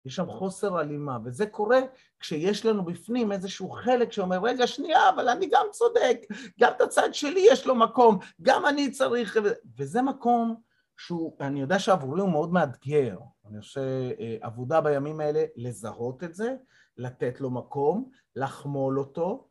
יש 0.06 0.16
שם 0.16 0.28
חוסר 0.28 0.78
הלימה, 0.78 1.18
וזה 1.26 1.46
קורה 1.46 1.80
כשיש 2.20 2.66
לנו 2.66 2.86
בפנים 2.86 3.32
איזשהו 3.32 3.72
חלק 3.72 4.12
שאומר, 4.12 4.40
רגע, 4.44 4.68
שנייה, 4.68 5.10
אבל 5.10 5.30
אני 5.30 5.50
גם 5.52 5.66
צודק, 5.72 6.18
גם 6.60 6.72
את 6.76 6.82
הצד 6.82 7.14
שלי 7.14 7.46
יש 7.52 7.68
לו 7.68 7.76
מקום, 7.76 8.20
גם 8.42 8.66
אני 8.66 8.92
צריך... 8.92 9.38
וזה 9.78 10.02
מקום 10.02 10.62
שהוא, 10.98 11.38
אני 11.40 11.62
יודע 11.62 11.80
שעבורי 11.80 12.22
הוא 12.22 12.30
מאוד 12.30 12.52
מאתגר. 12.52 13.18
אני 13.46 13.58
עושה 13.58 13.82
אה, 14.20 14.38
עבודה 14.42 14.82
בימים 14.82 15.20
האלה 15.20 15.46
לזהות 15.56 16.24
את 16.24 16.34
זה, 16.34 16.56
לתת 16.98 17.42
לו 17.42 17.50
מקום, 17.50 18.12
לחמול 18.36 19.00
אותו, 19.00 19.50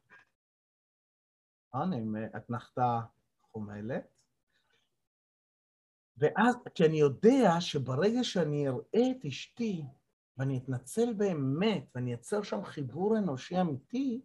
עם 1.75 2.17
אתנחתה 2.37 3.01
חומלת, 3.53 4.22
ואז, 6.17 6.55
כי 6.75 6.87
אני 6.87 7.01
יודע 7.01 7.61
שברגע 7.61 8.25
שאני 8.25 8.69
אראה 8.69 9.11
את 9.11 9.25
אשתי 9.25 9.85
ואני 10.37 10.59
אתנצל 10.59 11.13
באמת 11.13 11.85
ואני 11.95 12.11
אייצר 12.11 12.43
שם 12.43 12.65
חיבור 12.65 13.19
אנושי 13.19 13.61
אמיתי, 13.61 14.21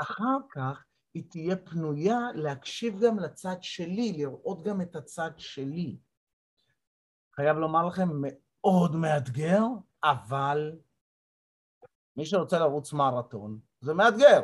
אחר 0.00 0.36
כך 0.50 0.84
היא 1.14 1.24
תהיה 1.30 1.56
פנויה 1.56 2.18
להקשיב 2.34 3.00
גם 3.00 3.18
לצד 3.18 3.56
שלי, 3.60 4.12
לראות 4.12 4.62
גם 4.62 4.80
את 4.80 4.96
הצד 4.96 5.30
שלי. 5.36 5.96
חייב 7.34 7.56
לומר 7.56 7.86
לכם, 7.86 8.08
מאוד 8.12 8.96
מאתגר, 8.96 9.62
אבל 10.04 10.78
מי 12.16 12.26
שרוצה 12.26 12.58
לרוץ 12.58 12.92
מרתון, 12.92 13.60
זה 13.80 13.94
מאתגר. 13.94 14.42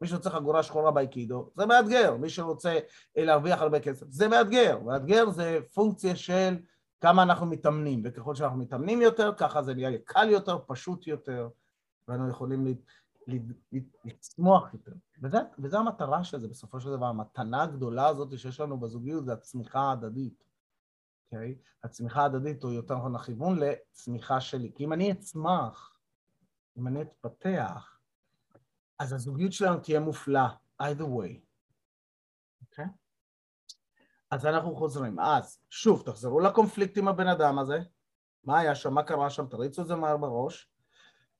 מי 0.00 0.08
שרוצה 0.08 0.30
חגורה 0.30 0.62
שחורה 0.62 0.90
באיקידו, 0.90 1.50
זה 1.56 1.66
מאתגר. 1.66 2.16
מי 2.16 2.30
שרוצה 2.30 2.78
אה, 3.16 3.24
להרוויח 3.24 3.62
הרבה 3.62 3.80
כסף, 3.80 4.06
זה 4.08 4.28
מאתגר. 4.28 4.78
מאתגר 4.78 5.30
זה 5.30 5.58
פונקציה 5.74 6.16
של 6.16 6.56
כמה 7.00 7.22
אנחנו 7.22 7.46
מתאמנים, 7.46 8.02
וככל 8.04 8.34
שאנחנו 8.34 8.58
מתאמנים 8.58 9.02
יותר, 9.02 9.32
ככה 9.36 9.62
זה 9.62 9.74
נהיה 9.74 9.98
קל 10.04 10.28
יותר, 10.30 10.58
פשוט 10.66 11.06
יותר, 11.06 11.48
ואנחנו 12.08 12.30
יכולים 12.30 12.74
לצמוח 14.04 14.74
יותר. 14.74 14.92
וזה, 15.22 15.38
וזו 15.58 15.78
המטרה 15.78 16.24
של 16.24 16.40
זה 16.40 16.48
בסופו 16.48 16.80
של 16.80 16.90
דבר, 16.90 17.06
המתנה 17.06 17.62
הגדולה 17.62 18.06
הזאת 18.06 18.38
שיש 18.38 18.60
לנו 18.60 18.80
בזוגיות 18.80 19.24
זה 19.24 19.32
הצמיחה 19.32 19.80
ההדדית. 19.80 20.44
אוקיי? 21.32 21.54
Okay? 21.58 21.84
הצמיחה 21.84 22.22
ההדדית, 22.22 22.64
או 22.64 22.72
יותר 22.72 22.96
נכון 22.96 23.16
הכיוון 23.16 23.58
לצמיחה 23.58 24.40
שלי. 24.40 24.72
כי 24.74 24.84
אם 24.84 24.92
אני 24.92 25.12
אצמח, 25.12 25.98
אם 26.78 26.86
אני 26.86 27.02
אתפתח, 27.02 27.97
אז 28.98 29.12
הזוגיות 29.12 29.52
שלנו 29.52 29.80
תהיה 29.80 30.00
מופלאה, 30.00 30.48
either 30.82 31.02
way. 31.02 31.40
אוקיי? 32.62 32.84
Okay? 32.84 32.88
אז 34.30 34.46
אנחנו 34.46 34.76
חוזרים. 34.76 35.20
אז, 35.20 35.60
שוב, 35.70 36.02
תחזרו 36.06 36.40
לקונפליקט 36.40 36.98
עם 36.98 37.08
הבן 37.08 37.28
אדם 37.28 37.58
הזה, 37.58 37.78
מה 38.44 38.58
היה 38.58 38.74
שם, 38.74 38.94
מה 38.94 39.02
קרה 39.02 39.30
שם, 39.30 39.46
תריצו 39.46 39.82
את 39.82 39.86
זה 39.86 39.96
מהר 39.96 40.16
בראש, 40.16 40.70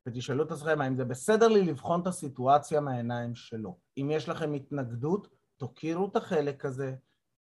ותשאלו 0.07 0.45
את 0.45 0.51
עצמכם 0.51 0.81
האם 0.81 0.97
זה 0.97 1.05
בסדר 1.05 1.49
לי 1.49 1.65
לבחון 1.65 2.01
את 2.01 2.07
הסיטואציה 2.07 2.81
מהעיניים 2.81 3.35
שלו. 3.35 3.79
אם 3.99 4.11
יש 4.13 4.29
לכם 4.29 4.53
התנגדות, 4.53 5.29
תוקירו 5.57 6.09
את 6.09 6.17
החלק 6.17 6.65
הזה 6.65 6.95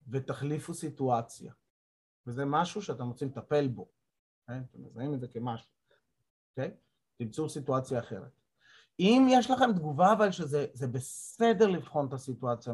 ותחליפו 0.08 0.74
סיטואציה. 0.74 1.54
וזה 2.28 2.46
משהו 2.46 2.82
שאתם 2.82 3.08
רוצים 3.08 3.28
לטפל 3.28 3.68
בו. 3.68 3.90
אוקיי? 4.42 4.62
אתם 4.70 4.84
מזהים 4.84 5.14
את 5.14 5.20
זה 5.20 5.28
כמשהו. 5.28 5.70
אוקיי? 6.50 6.72
Okay? 6.72 6.74
תמצאו 7.18 7.50
סיטואציה 7.50 8.00
אחרת. 8.00 8.43
אם 9.00 9.28
יש 9.30 9.52
לכם 9.52 9.74
תגובה 9.74 10.14
אבל 10.14 10.32
שזה 10.32 10.88
בסדר 10.92 11.68
לבחון 11.68 12.08
את 12.08 12.14
הסיטואציה, 12.14 12.74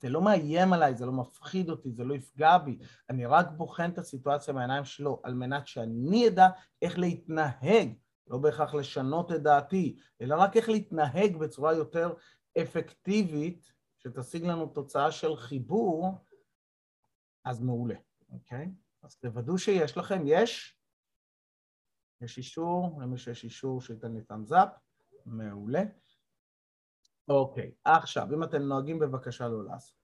זה 0.00 0.08
לא 0.08 0.22
מאיים 0.22 0.72
עליי, 0.72 0.94
זה 0.94 1.06
לא 1.06 1.12
מפחיד 1.12 1.70
אותי, 1.70 1.92
זה 1.92 2.04
לא 2.04 2.14
יפגע 2.14 2.58
בי, 2.58 2.78
אני 3.10 3.26
רק 3.26 3.46
בוחן 3.50 3.90
את 3.90 3.98
הסיטואציה 3.98 4.54
מהעיניים 4.54 4.84
שלו 4.84 5.20
על 5.22 5.34
מנת 5.34 5.66
שאני 5.66 6.28
אדע 6.28 6.48
איך 6.82 6.98
להתנהג, 6.98 7.94
לא 8.26 8.38
בהכרח 8.38 8.74
לשנות 8.74 9.32
את 9.32 9.42
דעתי, 9.42 9.96
אלא 10.20 10.36
רק 10.36 10.56
איך 10.56 10.68
להתנהג 10.68 11.36
בצורה 11.36 11.74
יותר 11.74 12.14
אפקטיבית, 12.62 13.72
שתשיג 13.98 14.44
לנו 14.44 14.66
תוצאה 14.66 15.12
של 15.12 15.36
חיבור, 15.36 16.14
אז 17.44 17.60
מעולה, 17.60 17.94
אוקיי? 18.30 18.70
אז 19.02 19.16
תוודאו 19.16 19.58
שיש 19.58 19.96
לכם, 19.96 20.22
יש? 20.26 20.78
יש 22.20 22.38
אישור, 22.38 23.00
למי 23.02 23.18
שיש 23.18 23.44
אישור 23.44 23.80
שייתן 23.80 24.12
לי 24.12 24.20
thumbs 24.32 24.54
מעולה. 25.26 25.82
אוקיי, 27.28 27.72
עכשיו, 27.84 28.34
אם 28.34 28.42
אתם 28.44 28.62
נוהגים 28.62 28.98
בבקשה 28.98 29.48
לא 29.48 29.64
לעשות. 29.64 29.96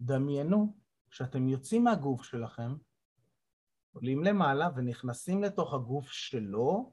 דמיינו 0.00 0.76
שאתם 1.10 1.48
יוצאים 1.48 1.84
מהגוף 1.84 2.22
שלכם, 2.22 2.74
עולים 3.92 4.24
למעלה 4.24 4.68
ונכנסים 4.76 5.42
לתוך 5.42 5.74
הגוף 5.74 6.08
שלו, 6.08 6.92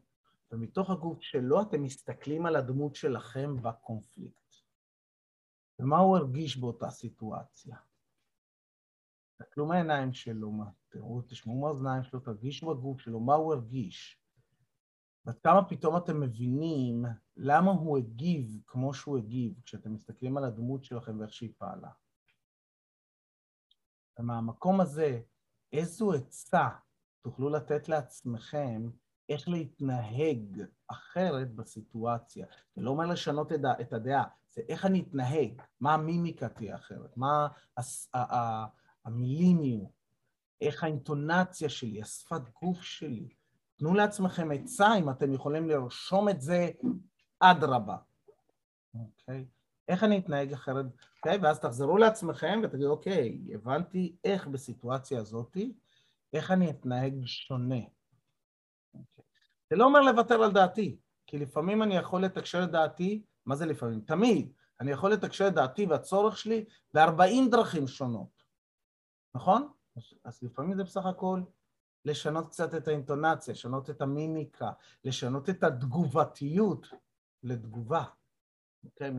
ומתוך 0.51 0.89
הגוף 0.89 1.21
שלו 1.21 1.61
אתם 1.61 1.83
מסתכלים 1.83 2.45
על 2.45 2.55
הדמות 2.55 2.95
שלכם 2.95 3.61
בקונפליקט. 3.61 4.55
ומה 5.79 5.97
הוא 5.97 6.17
הרגיש 6.17 6.57
באותה 6.57 6.89
סיטואציה? 6.89 7.75
תסתכלו 9.41 9.65
מהעיניים 9.65 10.13
שלו, 10.13 10.51
מה, 10.51 10.65
תראו, 10.89 11.21
תשמעו 11.21 11.61
מהאוזניים 11.61 12.03
שלו, 12.03 12.19
תרגישו 12.19 12.75
בגוף 12.75 12.99
שלו, 12.99 13.19
מה 13.19 13.33
הוא 13.33 13.53
הרגיש. 13.53 14.20
ועד 15.25 15.39
כמה 15.39 15.69
פתאום 15.69 15.97
אתם 15.97 16.19
מבינים 16.19 17.05
למה 17.37 17.71
הוא 17.71 17.97
הגיב 17.97 18.61
כמו 18.67 18.93
שהוא 18.93 19.17
הגיב, 19.17 19.53
כשאתם 19.65 19.93
מסתכלים 19.93 20.37
על 20.37 20.43
הדמות 20.43 20.83
שלכם 20.83 21.19
ואיך 21.19 21.33
שהיא 21.33 21.53
פעלה. 21.57 21.89
ומהמקום 24.19 24.81
הזה, 24.81 25.21
איזו 25.73 26.13
עצה 26.13 26.69
תוכלו 27.21 27.49
לתת 27.49 27.89
לעצמכם 27.89 28.89
איך 29.29 29.49
להתנהג 29.49 30.61
אחרת 30.87 31.55
בסיטואציה. 31.55 32.45
זה 32.75 32.81
לא 32.81 32.89
אומר 32.89 33.05
לשנות 33.05 33.51
את 33.81 33.93
הדעה, 33.93 34.23
זה 34.49 34.61
איך 34.69 34.85
אני 34.85 35.01
אתנהג, 35.01 35.61
מה 35.79 35.93
המימיקה 35.93 36.49
תהיה 36.49 36.75
אחרת, 36.75 37.17
מה 37.17 37.47
המילים 39.05 39.63
יהיו, 39.63 39.85
איך 40.61 40.83
האינטונציה 40.83 41.69
שלי, 41.69 42.01
השפת 42.01 42.41
גוף 42.61 42.81
שלי. 42.81 43.40
תנו 43.81 43.93
לעצמכם 43.93 44.51
עצה 44.51 44.95
אם 44.99 45.09
אתם 45.09 45.33
יכולים 45.33 45.69
לרשום 45.69 46.29
את 46.29 46.41
זה 46.41 46.71
אדרבה. 47.39 47.97
אוקיי? 48.93 49.45
איך 49.87 50.03
אני 50.03 50.17
אתנהג 50.17 50.53
אחרת, 50.53 50.85
אוקיי? 51.17 51.37
ואז 51.37 51.59
תחזרו 51.59 51.97
לעצמכם 51.97 52.61
ותגידו, 52.63 52.91
אוקיי, 52.91 53.41
הבנתי 53.53 54.15
איך 54.23 54.47
בסיטואציה 54.47 55.19
הזאתי, 55.19 55.73
איך 56.33 56.51
אני 56.51 56.69
אתנהג 56.69 57.25
שונה. 57.25 57.79
אוקיי. 58.93 59.23
זה 59.69 59.75
לא 59.75 59.85
אומר 59.85 60.01
לוותר 60.01 60.43
על 60.43 60.51
דעתי, 60.51 60.97
כי 61.27 61.37
לפעמים 61.37 61.83
אני 61.83 61.95
יכול 61.95 62.23
לתקשר 62.23 62.63
את 62.63 62.71
דעתי, 62.71 63.23
מה 63.45 63.55
זה 63.55 63.65
לפעמים? 63.65 64.01
תמיד. 64.01 64.51
אני 64.79 64.91
יכול 64.91 65.11
לתקשר 65.11 65.47
את 65.47 65.53
דעתי 65.53 65.85
והצורך 65.85 66.37
שלי 66.37 66.65
ב-40 66.93 67.51
דרכים 67.51 67.87
שונות, 67.87 68.43
נכון? 69.35 69.69
אז 70.23 70.43
לפעמים 70.43 70.75
זה 70.75 70.83
בסך 70.83 71.05
הכל 71.05 71.41
לשנות 72.05 72.47
קצת 72.47 72.75
את 72.75 72.87
האינטונציה, 72.87 73.53
לשנות 73.53 73.89
את 73.89 74.01
המימיקה, 74.01 74.71
לשנות 75.03 75.49
את 75.49 75.63
התגובתיות 75.63 76.87
לתגובה, 77.43 78.03
אוקיי? 78.83 79.11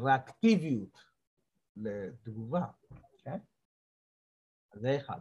מריאקטיביות 0.00 0.98
לתגובה, 1.76 2.66
אוקיי? 2.90 3.38
זה 4.74 4.96
אחד. 4.96 5.20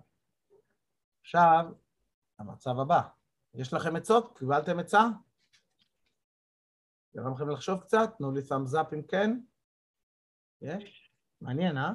עכשיו, 1.22 1.65
המצב 2.39 2.79
הבא. 2.79 3.01
יש 3.53 3.74
לכם 3.74 3.96
עצות? 3.96 4.38
קיבלתם 4.38 4.79
עצה? 4.79 5.03
גרם 7.15 7.34
לכם 7.34 7.50
לחשוב 7.50 7.82
קצת? 7.82 8.10
תנו 8.18 8.32
לי 8.32 8.41
thumbs 8.41 8.74
up 8.74 8.96
אם 8.96 9.01
כן. 9.01 9.39
יש? 10.62 11.12
מעניין, 11.41 11.77
אה? 11.77 11.91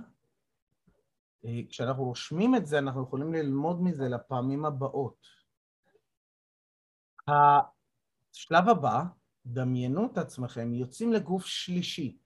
אה? 1.44 1.60
כשאנחנו 1.68 2.04
רושמים 2.04 2.54
את 2.54 2.66
זה, 2.66 2.78
אנחנו 2.78 3.02
יכולים 3.02 3.32
ללמוד 3.32 3.82
מזה 3.82 4.08
לפעמים 4.08 4.64
הבאות. 4.64 5.26
השלב 7.28 8.68
הבא, 8.68 9.02
דמיינו 9.46 10.06
את 10.12 10.18
עצמכם, 10.18 10.74
יוצאים 10.74 11.12
לגוף 11.12 11.46
שלישי, 11.46 12.18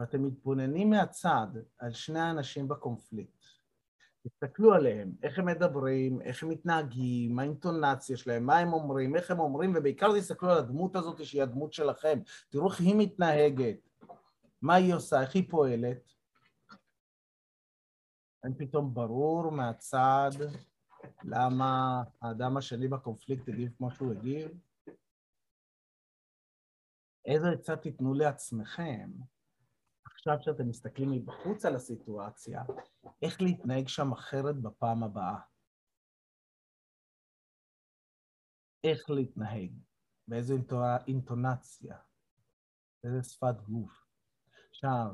ואתם 0.00 0.22
מתבוננים 0.22 0.90
מהצד 0.90 1.46
על 1.78 1.92
שני 1.92 2.20
האנשים 2.20 2.68
בקונפליקט. 2.68 3.44
תסתכלו 4.28 4.74
עליהם, 4.74 5.12
איך 5.22 5.38
הם 5.38 5.46
מדברים, 5.46 6.22
איך 6.22 6.42
הם 6.42 6.48
מתנהגים, 6.48 7.36
מה 7.36 7.42
האינטונציה 7.42 8.16
שלהם, 8.16 8.46
מה 8.46 8.58
הם 8.58 8.72
אומרים, 8.72 9.16
איך 9.16 9.30
הם 9.30 9.40
אומרים, 9.40 9.72
ובעיקר 9.76 10.18
תסתכלו 10.18 10.50
על 10.50 10.58
הדמות 10.58 10.96
הזאת 10.96 11.24
שהיא 11.24 11.42
הדמות 11.42 11.72
שלכם. 11.72 12.18
תראו 12.48 12.70
איך 12.70 12.80
היא 12.80 12.94
מתנהגת, 12.98 13.88
מה 14.62 14.74
היא 14.74 14.94
עושה, 14.94 15.20
איך 15.20 15.34
היא 15.34 15.50
פועלת. 15.50 16.17
אין 18.48 18.56
פתאום 18.58 18.94
ברור 18.94 19.50
מהצד 19.50 20.30
למה 21.24 22.02
האדם 22.22 22.56
השני 22.56 22.88
בקונפליקט 22.88 23.48
הגיב 23.48 23.72
כמו 23.76 23.90
שהוא 23.90 24.12
הגיב? 24.12 24.50
איזו 27.24 27.46
עצה 27.48 27.76
תיתנו 27.76 28.14
לעצמכם 28.14 29.10
עכשיו 30.04 30.36
שאתם 30.40 30.68
מסתכלים 30.68 31.10
מבחוץ 31.10 31.64
על 31.64 31.74
הסיטואציה, 31.76 32.62
איך 33.22 33.42
להתנהג 33.42 33.88
שם 33.88 34.12
אחרת 34.12 34.56
בפעם 34.62 35.02
הבאה. 35.02 35.40
איך 38.84 39.10
להתנהג, 39.10 39.72
באיזו 40.28 40.54
אינטונציה, 41.06 41.96
באיזה 43.02 43.22
שפת 43.22 43.60
גוף. 43.68 44.06
עכשיו, 44.70 45.06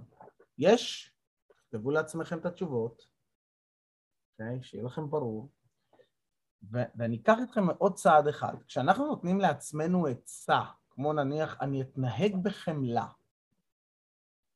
יש, 0.58 1.14
תכתבו 1.46 1.90
לעצמכם 1.90 2.38
את 2.38 2.46
התשובות, 2.46 3.13
אוקיי? 4.40 4.62
שיהיה 4.62 4.84
לכם 4.84 5.10
ברור, 5.10 5.50
ו- 6.72 6.88
ואני 6.96 7.16
אקח 7.16 7.38
אתכם 7.42 7.70
עוד 7.70 7.94
צעד 7.94 8.28
אחד. 8.28 8.54
כשאנחנו 8.66 9.06
נותנים 9.06 9.40
לעצמנו 9.40 10.06
עצה, 10.06 10.60
כמו 10.90 11.12
נניח, 11.12 11.56
אני 11.60 11.82
אתנהג 11.82 12.36
בחמלה, 12.42 13.06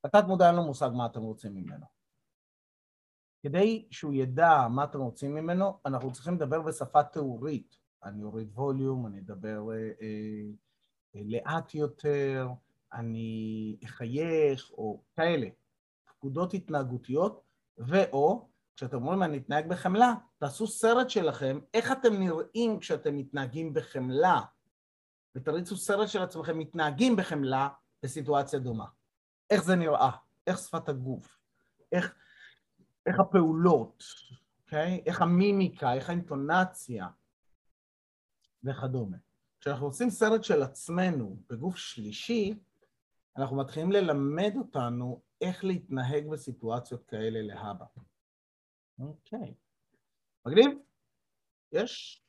התת 0.04 0.24
מודע 0.26 0.46
אין 0.46 0.54
לו 0.54 0.62
מושג 0.64 0.90
מה 0.94 1.06
אתם 1.06 1.20
רוצים 1.20 1.54
ממנו. 1.54 1.86
כדי 3.42 3.88
שהוא 3.90 4.12
ידע 4.12 4.68
מה 4.70 4.84
אתם 4.84 5.00
רוצים 5.00 5.34
ממנו, 5.34 5.78
אנחנו 5.86 6.12
צריכים 6.12 6.34
לדבר 6.34 6.62
בשפה 6.62 7.02
תיאורית. 7.02 7.76
אני 8.04 8.22
אוריד 8.22 8.50
ווליום, 8.54 9.06
אני 9.06 9.20
אדבר 9.20 9.72
אה, 9.72 9.90
אה, 10.02 11.20
לאט 11.24 11.74
יותר, 11.74 12.48
אני 12.92 13.76
אחייך, 13.84 14.70
או 14.70 15.02
כאלה. 15.16 15.48
פקודות 16.04 16.54
התנהגותיות, 16.54 17.42
ואו, 17.78 18.48
כשאתם 18.78 18.96
אומרים 18.96 19.22
אני 19.22 19.38
אתנהג 19.38 19.68
בחמלה, 19.68 20.14
תעשו 20.38 20.66
סרט 20.66 21.10
שלכם, 21.10 21.58
איך 21.74 21.92
אתם 21.92 22.14
נראים 22.14 22.78
כשאתם 22.78 23.16
מתנהגים 23.16 23.74
בחמלה, 23.74 24.40
ותריצו 25.34 25.76
סרט 25.76 26.08
של 26.08 26.22
עצמכם 26.22 26.58
מתנהגים 26.58 27.16
בחמלה 27.16 27.68
בסיטואציה 28.02 28.58
דומה. 28.58 28.84
איך 29.50 29.64
זה 29.64 29.76
נראה, 29.76 30.10
איך 30.46 30.58
שפת 30.58 30.88
הגוף, 30.88 31.38
איך, 31.92 32.14
איך 33.06 33.20
הפעולות, 33.20 34.04
אוקיי? 34.64 35.02
איך 35.06 35.22
המימיקה, 35.22 35.92
איך 35.92 36.08
האינטונציה 36.08 37.06
וכדומה. 38.64 39.16
כשאנחנו 39.60 39.86
עושים 39.86 40.10
סרט 40.10 40.44
של 40.44 40.62
עצמנו 40.62 41.36
בגוף 41.50 41.76
שלישי, 41.76 42.58
אנחנו 43.36 43.56
מתחילים 43.56 43.92
ללמד 43.92 44.52
אותנו 44.56 45.22
איך 45.40 45.64
להתנהג 45.64 46.28
בסיטואציות 46.28 47.04
כאלה 47.04 47.42
להבא. 47.42 47.84
אוקיי. 48.98 49.54
מגניב? 50.46 50.70
יש? 51.72 52.22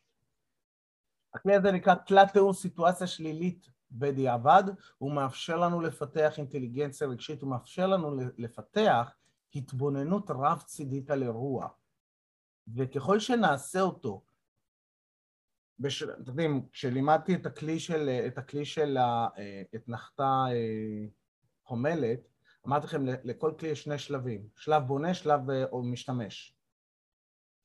הכלי 1.34 1.56
הזה 1.56 1.72
נקרא 1.72 1.96
תלת 1.96 2.34
תיאור 2.34 2.54
סיטואציה 2.54 3.08
שלילית 3.08 3.70
בדיעבד, 3.92 4.64
הוא 4.98 5.14
מאפשר 5.14 5.58
לנו 5.58 5.82
לפתח 5.82 6.34
אינטליגנציה 6.38 7.08
רגשית, 7.08 7.42
הוא 7.42 7.50
מאפשר 7.50 7.88
לנו 7.88 8.16
לפתח 8.38 9.16
התבוננות 9.56 10.30
רב-צידית 10.30 11.10
על 11.10 11.24
אירוע. 11.24 11.68
וככל 12.76 13.20
שנעשה 13.20 13.82
אותו, 13.82 14.24
בש... 15.80 16.04
אתם 16.04 16.22
יודעים, 16.28 16.68
כשלימדתי 16.72 17.36
את 17.36 17.46
הכלי 17.46 17.80
של, 17.80 18.10
את 18.28 18.38
הכלי 18.38 18.66
של 18.66 18.98
אתנחתה 19.76 20.46
אה, 20.52 21.06
חומלת, 21.64 22.20
אמרתי 22.68 22.86
לכם, 22.86 23.06
לכל 23.06 23.54
כלי 23.60 23.70
יש 23.70 23.84
שני 23.84 23.98
שלבים, 23.98 24.48
שלב 24.56 24.84
בונה, 24.84 25.14
שלב 25.14 25.50
אה, 25.50 25.66
משתמש. 25.84 26.59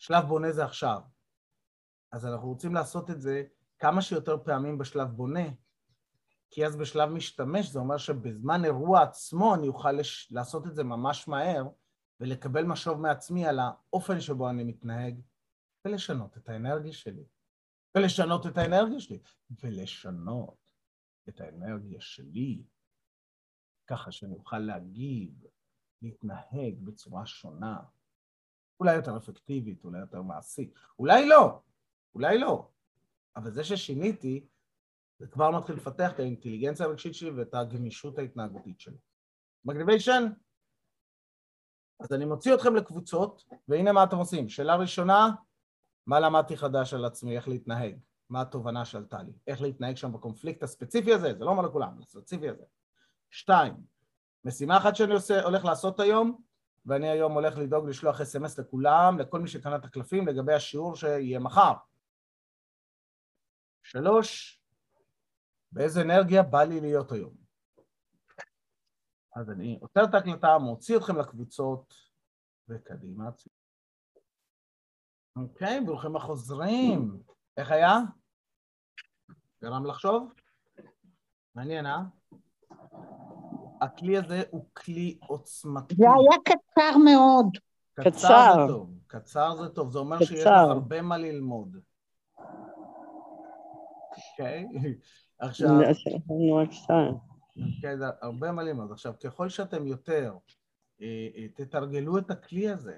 שלב 0.04 0.24
בונה 0.24 0.52
זה 0.52 0.64
עכשיו. 0.64 1.00
אז 2.12 2.26
אנחנו 2.26 2.48
רוצים 2.48 2.74
לעשות 2.74 3.10
את 3.10 3.20
זה 3.20 3.44
כמה 3.78 4.02
שיותר 4.02 4.44
פעמים 4.44 4.78
בשלב 4.78 5.08
בונה, 5.08 5.48
כי 6.50 6.66
אז 6.66 6.76
בשלב 6.76 7.08
משתמש 7.10 7.66
זה 7.70 7.78
אומר 7.78 7.96
שבזמן 7.96 8.64
אירוע 8.64 9.02
עצמו 9.02 9.54
אני 9.54 9.68
אוכל 9.68 9.92
לש... 9.92 10.32
לעשות 10.32 10.66
את 10.66 10.74
זה 10.74 10.84
ממש 10.84 11.28
מהר 11.28 11.68
ולקבל 12.20 12.64
משוב 12.64 13.00
מעצמי 13.00 13.46
על 13.46 13.58
האופן 13.58 14.20
שבו 14.20 14.50
אני 14.50 14.64
מתנהג 14.64 15.20
ולשנות 15.84 16.36
את 16.36 16.48
האנרגיה 16.48 16.92
שלי. 16.92 17.24
ולשנות 17.94 18.46
את 18.46 18.58
האנרגיה 18.58 19.00
שלי. 19.00 19.18
ולשנות 19.62 20.58
את 21.28 21.40
האנרגיה 21.40 22.00
שלי 22.00 22.64
ככה 23.86 24.12
שאני 24.12 24.34
אוכל 24.34 24.58
להגיב, 24.58 25.44
להתנהג 26.02 26.74
בצורה 26.84 27.26
שונה. 27.26 27.76
אולי 28.80 28.94
יותר 28.94 29.16
אפקטיבית, 29.16 29.84
אולי 29.84 29.98
יותר 30.00 30.22
מעשית. 30.22 30.74
אולי 30.98 31.28
לא, 31.28 31.60
אולי 32.14 32.38
לא. 32.38 32.68
אבל 33.36 33.50
זה 33.50 33.64
ששיניתי, 33.64 34.46
זה 35.18 35.26
כבר 35.26 35.50
מתחיל 35.50 35.76
לפתח 35.76 36.12
את 36.12 36.20
האינטליגנציה 36.20 36.86
הרגשית 36.86 37.14
שלי 37.14 37.30
ואת 37.30 37.54
הגמישות 37.54 38.18
ההתנהגותית 38.18 38.80
שלי. 38.80 38.96
מגניביישן? 39.64 40.24
אז 42.00 42.12
אני 42.12 42.24
מוציא 42.24 42.54
אתכם 42.54 42.74
לקבוצות, 42.74 43.44
והנה 43.68 43.92
מה 43.92 44.04
אתם 44.04 44.16
עושים. 44.16 44.48
שאלה 44.48 44.76
ראשונה, 44.76 45.30
מה 46.06 46.20
למדתי 46.20 46.56
חדש 46.56 46.94
על 46.94 47.04
עצמי, 47.04 47.36
איך 47.36 47.48
להתנהג? 47.48 47.96
מה 48.30 48.40
התובנה 48.40 48.84
שעלתה 48.84 49.22
לי, 49.22 49.32
איך 49.46 49.62
להתנהג 49.62 49.96
שם 49.96 50.12
בקונפליקט 50.12 50.62
הספציפי 50.62 51.14
הזה, 51.14 51.34
זה 51.38 51.44
לא 51.44 51.50
אומר 51.50 51.62
לכולם, 51.62 51.98
הספציפי 51.98 52.48
הזה. 52.48 52.64
שתיים, 53.30 53.74
משימה 54.44 54.76
אחת 54.76 54.96
שאני 54.96 55.14
עושה, 55.14 55.44
הולך 55.44 55.64
לעשות 55.64 56.00
היום, 56.00 56.42
ואני 56.86 57.08
היום 57.10 57.32
הולך 57.32 57.58
לדאוג 57.58 57.88
לשלוח 57.88 58.20
אס.אם.אס 58.20 58.58
לכולם, 58.58 59.18
לכל 59.18 59.40
מי 59.40 59.48
שקנה 59.48 59.76
את 59.76 59.84
הקלפים, 59.84 60.28
לגבי 60.28 60.54
השיעור 60.54 60.96
שיהיה 60.96 61.38
מחר. 61.38 61.72
שלוש, 63.82 64.60
באיזה 65.72 66.00
אנרגיה 66.02 66.42
בא 66.42 66.62
לי 66.62 66.80
להיות 66.80 67.12
היום. 67.12 67.34
אז 69.36 69.50
אני 69.50 69.78
עוצר 69.80 70.04
את 70.04 70.14
ההקלטה, 70.14 70.58
מוציא 70.58 70.96
אתכם 70.96 71.16
לקבוצות, 71.16 71.94
וקדימה. 72.68 73.30
אוקיי, 75.36 75.80
ברוכים 75.86 76.16
החוזרים. 76.16 77.22
איך 77.56 77.70
היה? 77.70 77.98
גרם 79.62 79.86
לחשוב? 79.86 80.32
מעניין, 81.54 81.86
אה? 81.86 81.98
הכלי 83.80 84.18
הזה 84.18 84.42
הוא 84.50 84.66
כלי 84.72 85.18
עוצמתי. 85.26 85.94
זה 85.94 86.04
היה 86.04 86.40
קצר 86.44 86.98
מאוד. 86.98 87.46
קצר. 87.94 88.10
קצר. 88.10 88.66
זה 88.66 88.72
טוב, 88.72 88.98
קצר 89.06 89.54
זה 89.56 89.68
טוב, 89.68 89.90
זה 89.90 89.98
אומר 89.98 90.16
קצר. 90.16 90.26
שיש 90.26 90.40
לך 90.40 90.52
הרבה 90.52 91.02
מה 91.02 91.18
ללמוד. 91.18 91.76
אוקיי? 94.32 94.66
עכשיו, 95.38 95.70
קצר. 96.70 97.10
אוקיי, 97.76 97.98
זה 97.98 98.04
הרבה 98.22 98.52
מה 98.52 98.62
ללמוד. 98.62 98.92
עכשיו, 98.92 99.14
ככל 99.24 99.48
שאתם 99.48 99.86
יותר 99.86 100.36
אה, 101.00 101.28
אה, 101.36 101.48
תתרגלו 101.48 102.18
את 102.18 102.30
הכלי 102.30 102.68
הזה 102.68 102.96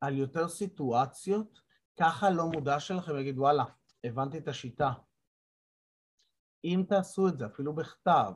על 0.00 0.18
יותר 0.18 0.48
סיטואציות, 0.48 1.60
ככה 1.96 2.30
לא 2.30 2.46
מודע 2.46 2.80
שלכם 2.80 3.18
יגיד, 3.18 3.38
וואלה, 3.38 3.64
הבנתי 4.04 4.38
את 4.38 4.48
השיטה. 4.48 4.92
אם 6.64 6.84
תעשו 6.88 7.28
את 7.28 7.38
זה, 7.38 7.46
אפילו 7.46 7.74
בכתב, 7.74 8.32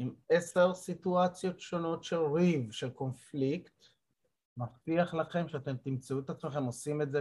עם 0.00 0.14
עשר 0.28 0.74
סיטואציות 0.74 1.60
שונות 1.60 2.04
של 2.04 2.16
ריב, 2.16 2.72
של 2.72 2.90
קונפליקט, 2.90 3.84
מבטיח 4.56 5.14
לכם 5.14 5.48
שאתם 5.48 5.76
תמצאו 5.76 6.18
את 6.18 6.30
עצמכם 6.30 6.64
עושים 6.64 7.02
את 7.02 7.12
זה 7.12 7.20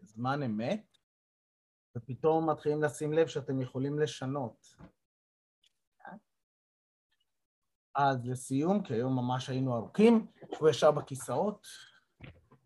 בזמן 0.00 0.42
אמת, 0.42 0.98
ופתאום 1.96 2.50
מתחילים 2.50 2.82
לשים 2.82 3.12
לב 3.12 3.26
שאתם 3.26 3.60
יכולים 3.60 3.98
לשנות. 3.98 4.76
אז 7.94 8.26
לסיום, 8.26 8.82
כי 8.82 8.94
היום 8.94 9.16
ממש 9.16 9.48
היינו 9.48 9.76
ארוכים, 9.76 10.26
שבו 10.54 10.68
ישר 10.68 10.90
בכיסאות, 10.90 11.66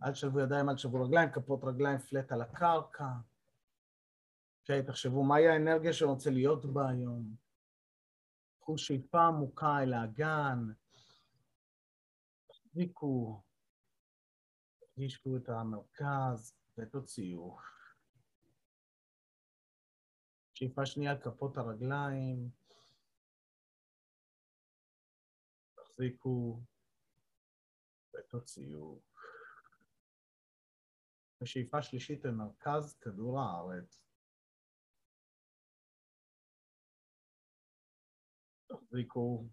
אל 0.04 0.12
תשלבו 0.12 0.40
ידיים, 0.40 0.68
אל 0.68 0.74
תשלבו 0.74 1.04
רגליים, 1.04 1.30
כפות 1.32 1.64
רגליים 1.64 1.98
פלט 1.98 2.32
על 2.32 2.42
הקרקע. 2.42 3.08
אוקיי, 4.60 4.82
תחשבו 4.82 5.24
מהי 5.24 5.48
האנרגיה 5.48 5.92
שאני 5.92 6.10
רוצה 6.10 6.30
להיות 6.30 6.66
בה 6.66 6.88
היום. 6.88 7.49
קחו 8.60 8.78
שאיפה 8.78 9.26
עמוקה 9.26 9.82
אל 9.82 9.92
האגן, 9.92 10.72
תחזיקו, 12.46 13.42
תרגישו 14.78 15.36
את 15.36 15.48
המרכז 15.48 16.54
ותוציאו. 16.78 17.58
שאיפה 20.54 20.86
שנייה 20.86 21.10
על 21.10 21.20
כפות 21.20 21.56
הרגליים, 21.56 22.50
תחזיקו 25.74 26.60
ותוציאו. 28.14 29.00
ושאיפה 31.42 31.82
שלישית 31.82 32.26
אל 32.26 32.30
מרכז 32.30 32.98
כדור 33.00 33.40
הארץ. 33.40 34.09
תחזיקו 38.90 39.44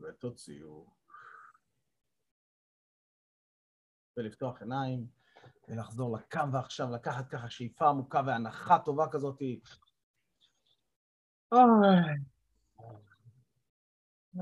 ותוציאו. 0.00 0.86
ולפתוח 4.16 4.62
עיניים 4.62 5.06
ולחזור 5.68 6.16
לכאן 6.16 6.54
ועכשיו, 6.54 6.90
לקחת 6.90 7.28
ככה 7.28 7.50
שאיפה 7.50 7.88
עמוקה 7.88 8.22
והנחה 8.26 8.78
טובה 8.84 9.04
כזאת. 9.12 9.42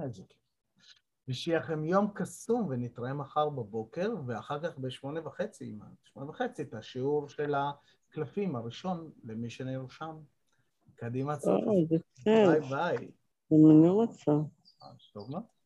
איזה 0.04 0.22
כיף. 0.28 0.40
ושיהיה 1.28 1.58
לכם 1.58 1.84
יום 1.84 2.12
קסום, 2.14 2.66
ונתראה 2.70 3.14
מחר 3.14 3.48
בבוקר, 3.48 4.10
ואחר 4.26 4.62
כך 4.62 4.78
בשמונה 4.78 5.26
וחצי, 5.26 5.78
שמונה 6.04 6.30
וחצי, 6.30 6.62
את 6.62 6.74
השיעור 6.74 7.28
של 7.28 7.54
הקלפים 7.54 8.56
הראשון 8.56 9.12
למי 9.24 9.50
שנרשם. 9.50 10.16
קדימה, 10.94 11.36
זה 11.36 11.50
ביי. 12.24 12.60
ביי. 12.70 13.10
גם 13.52 13.70
אני 13.70 13.88
רוצה. 13.88 14.32
טוב 15.12 15.30
מאוד. 15.30 15.59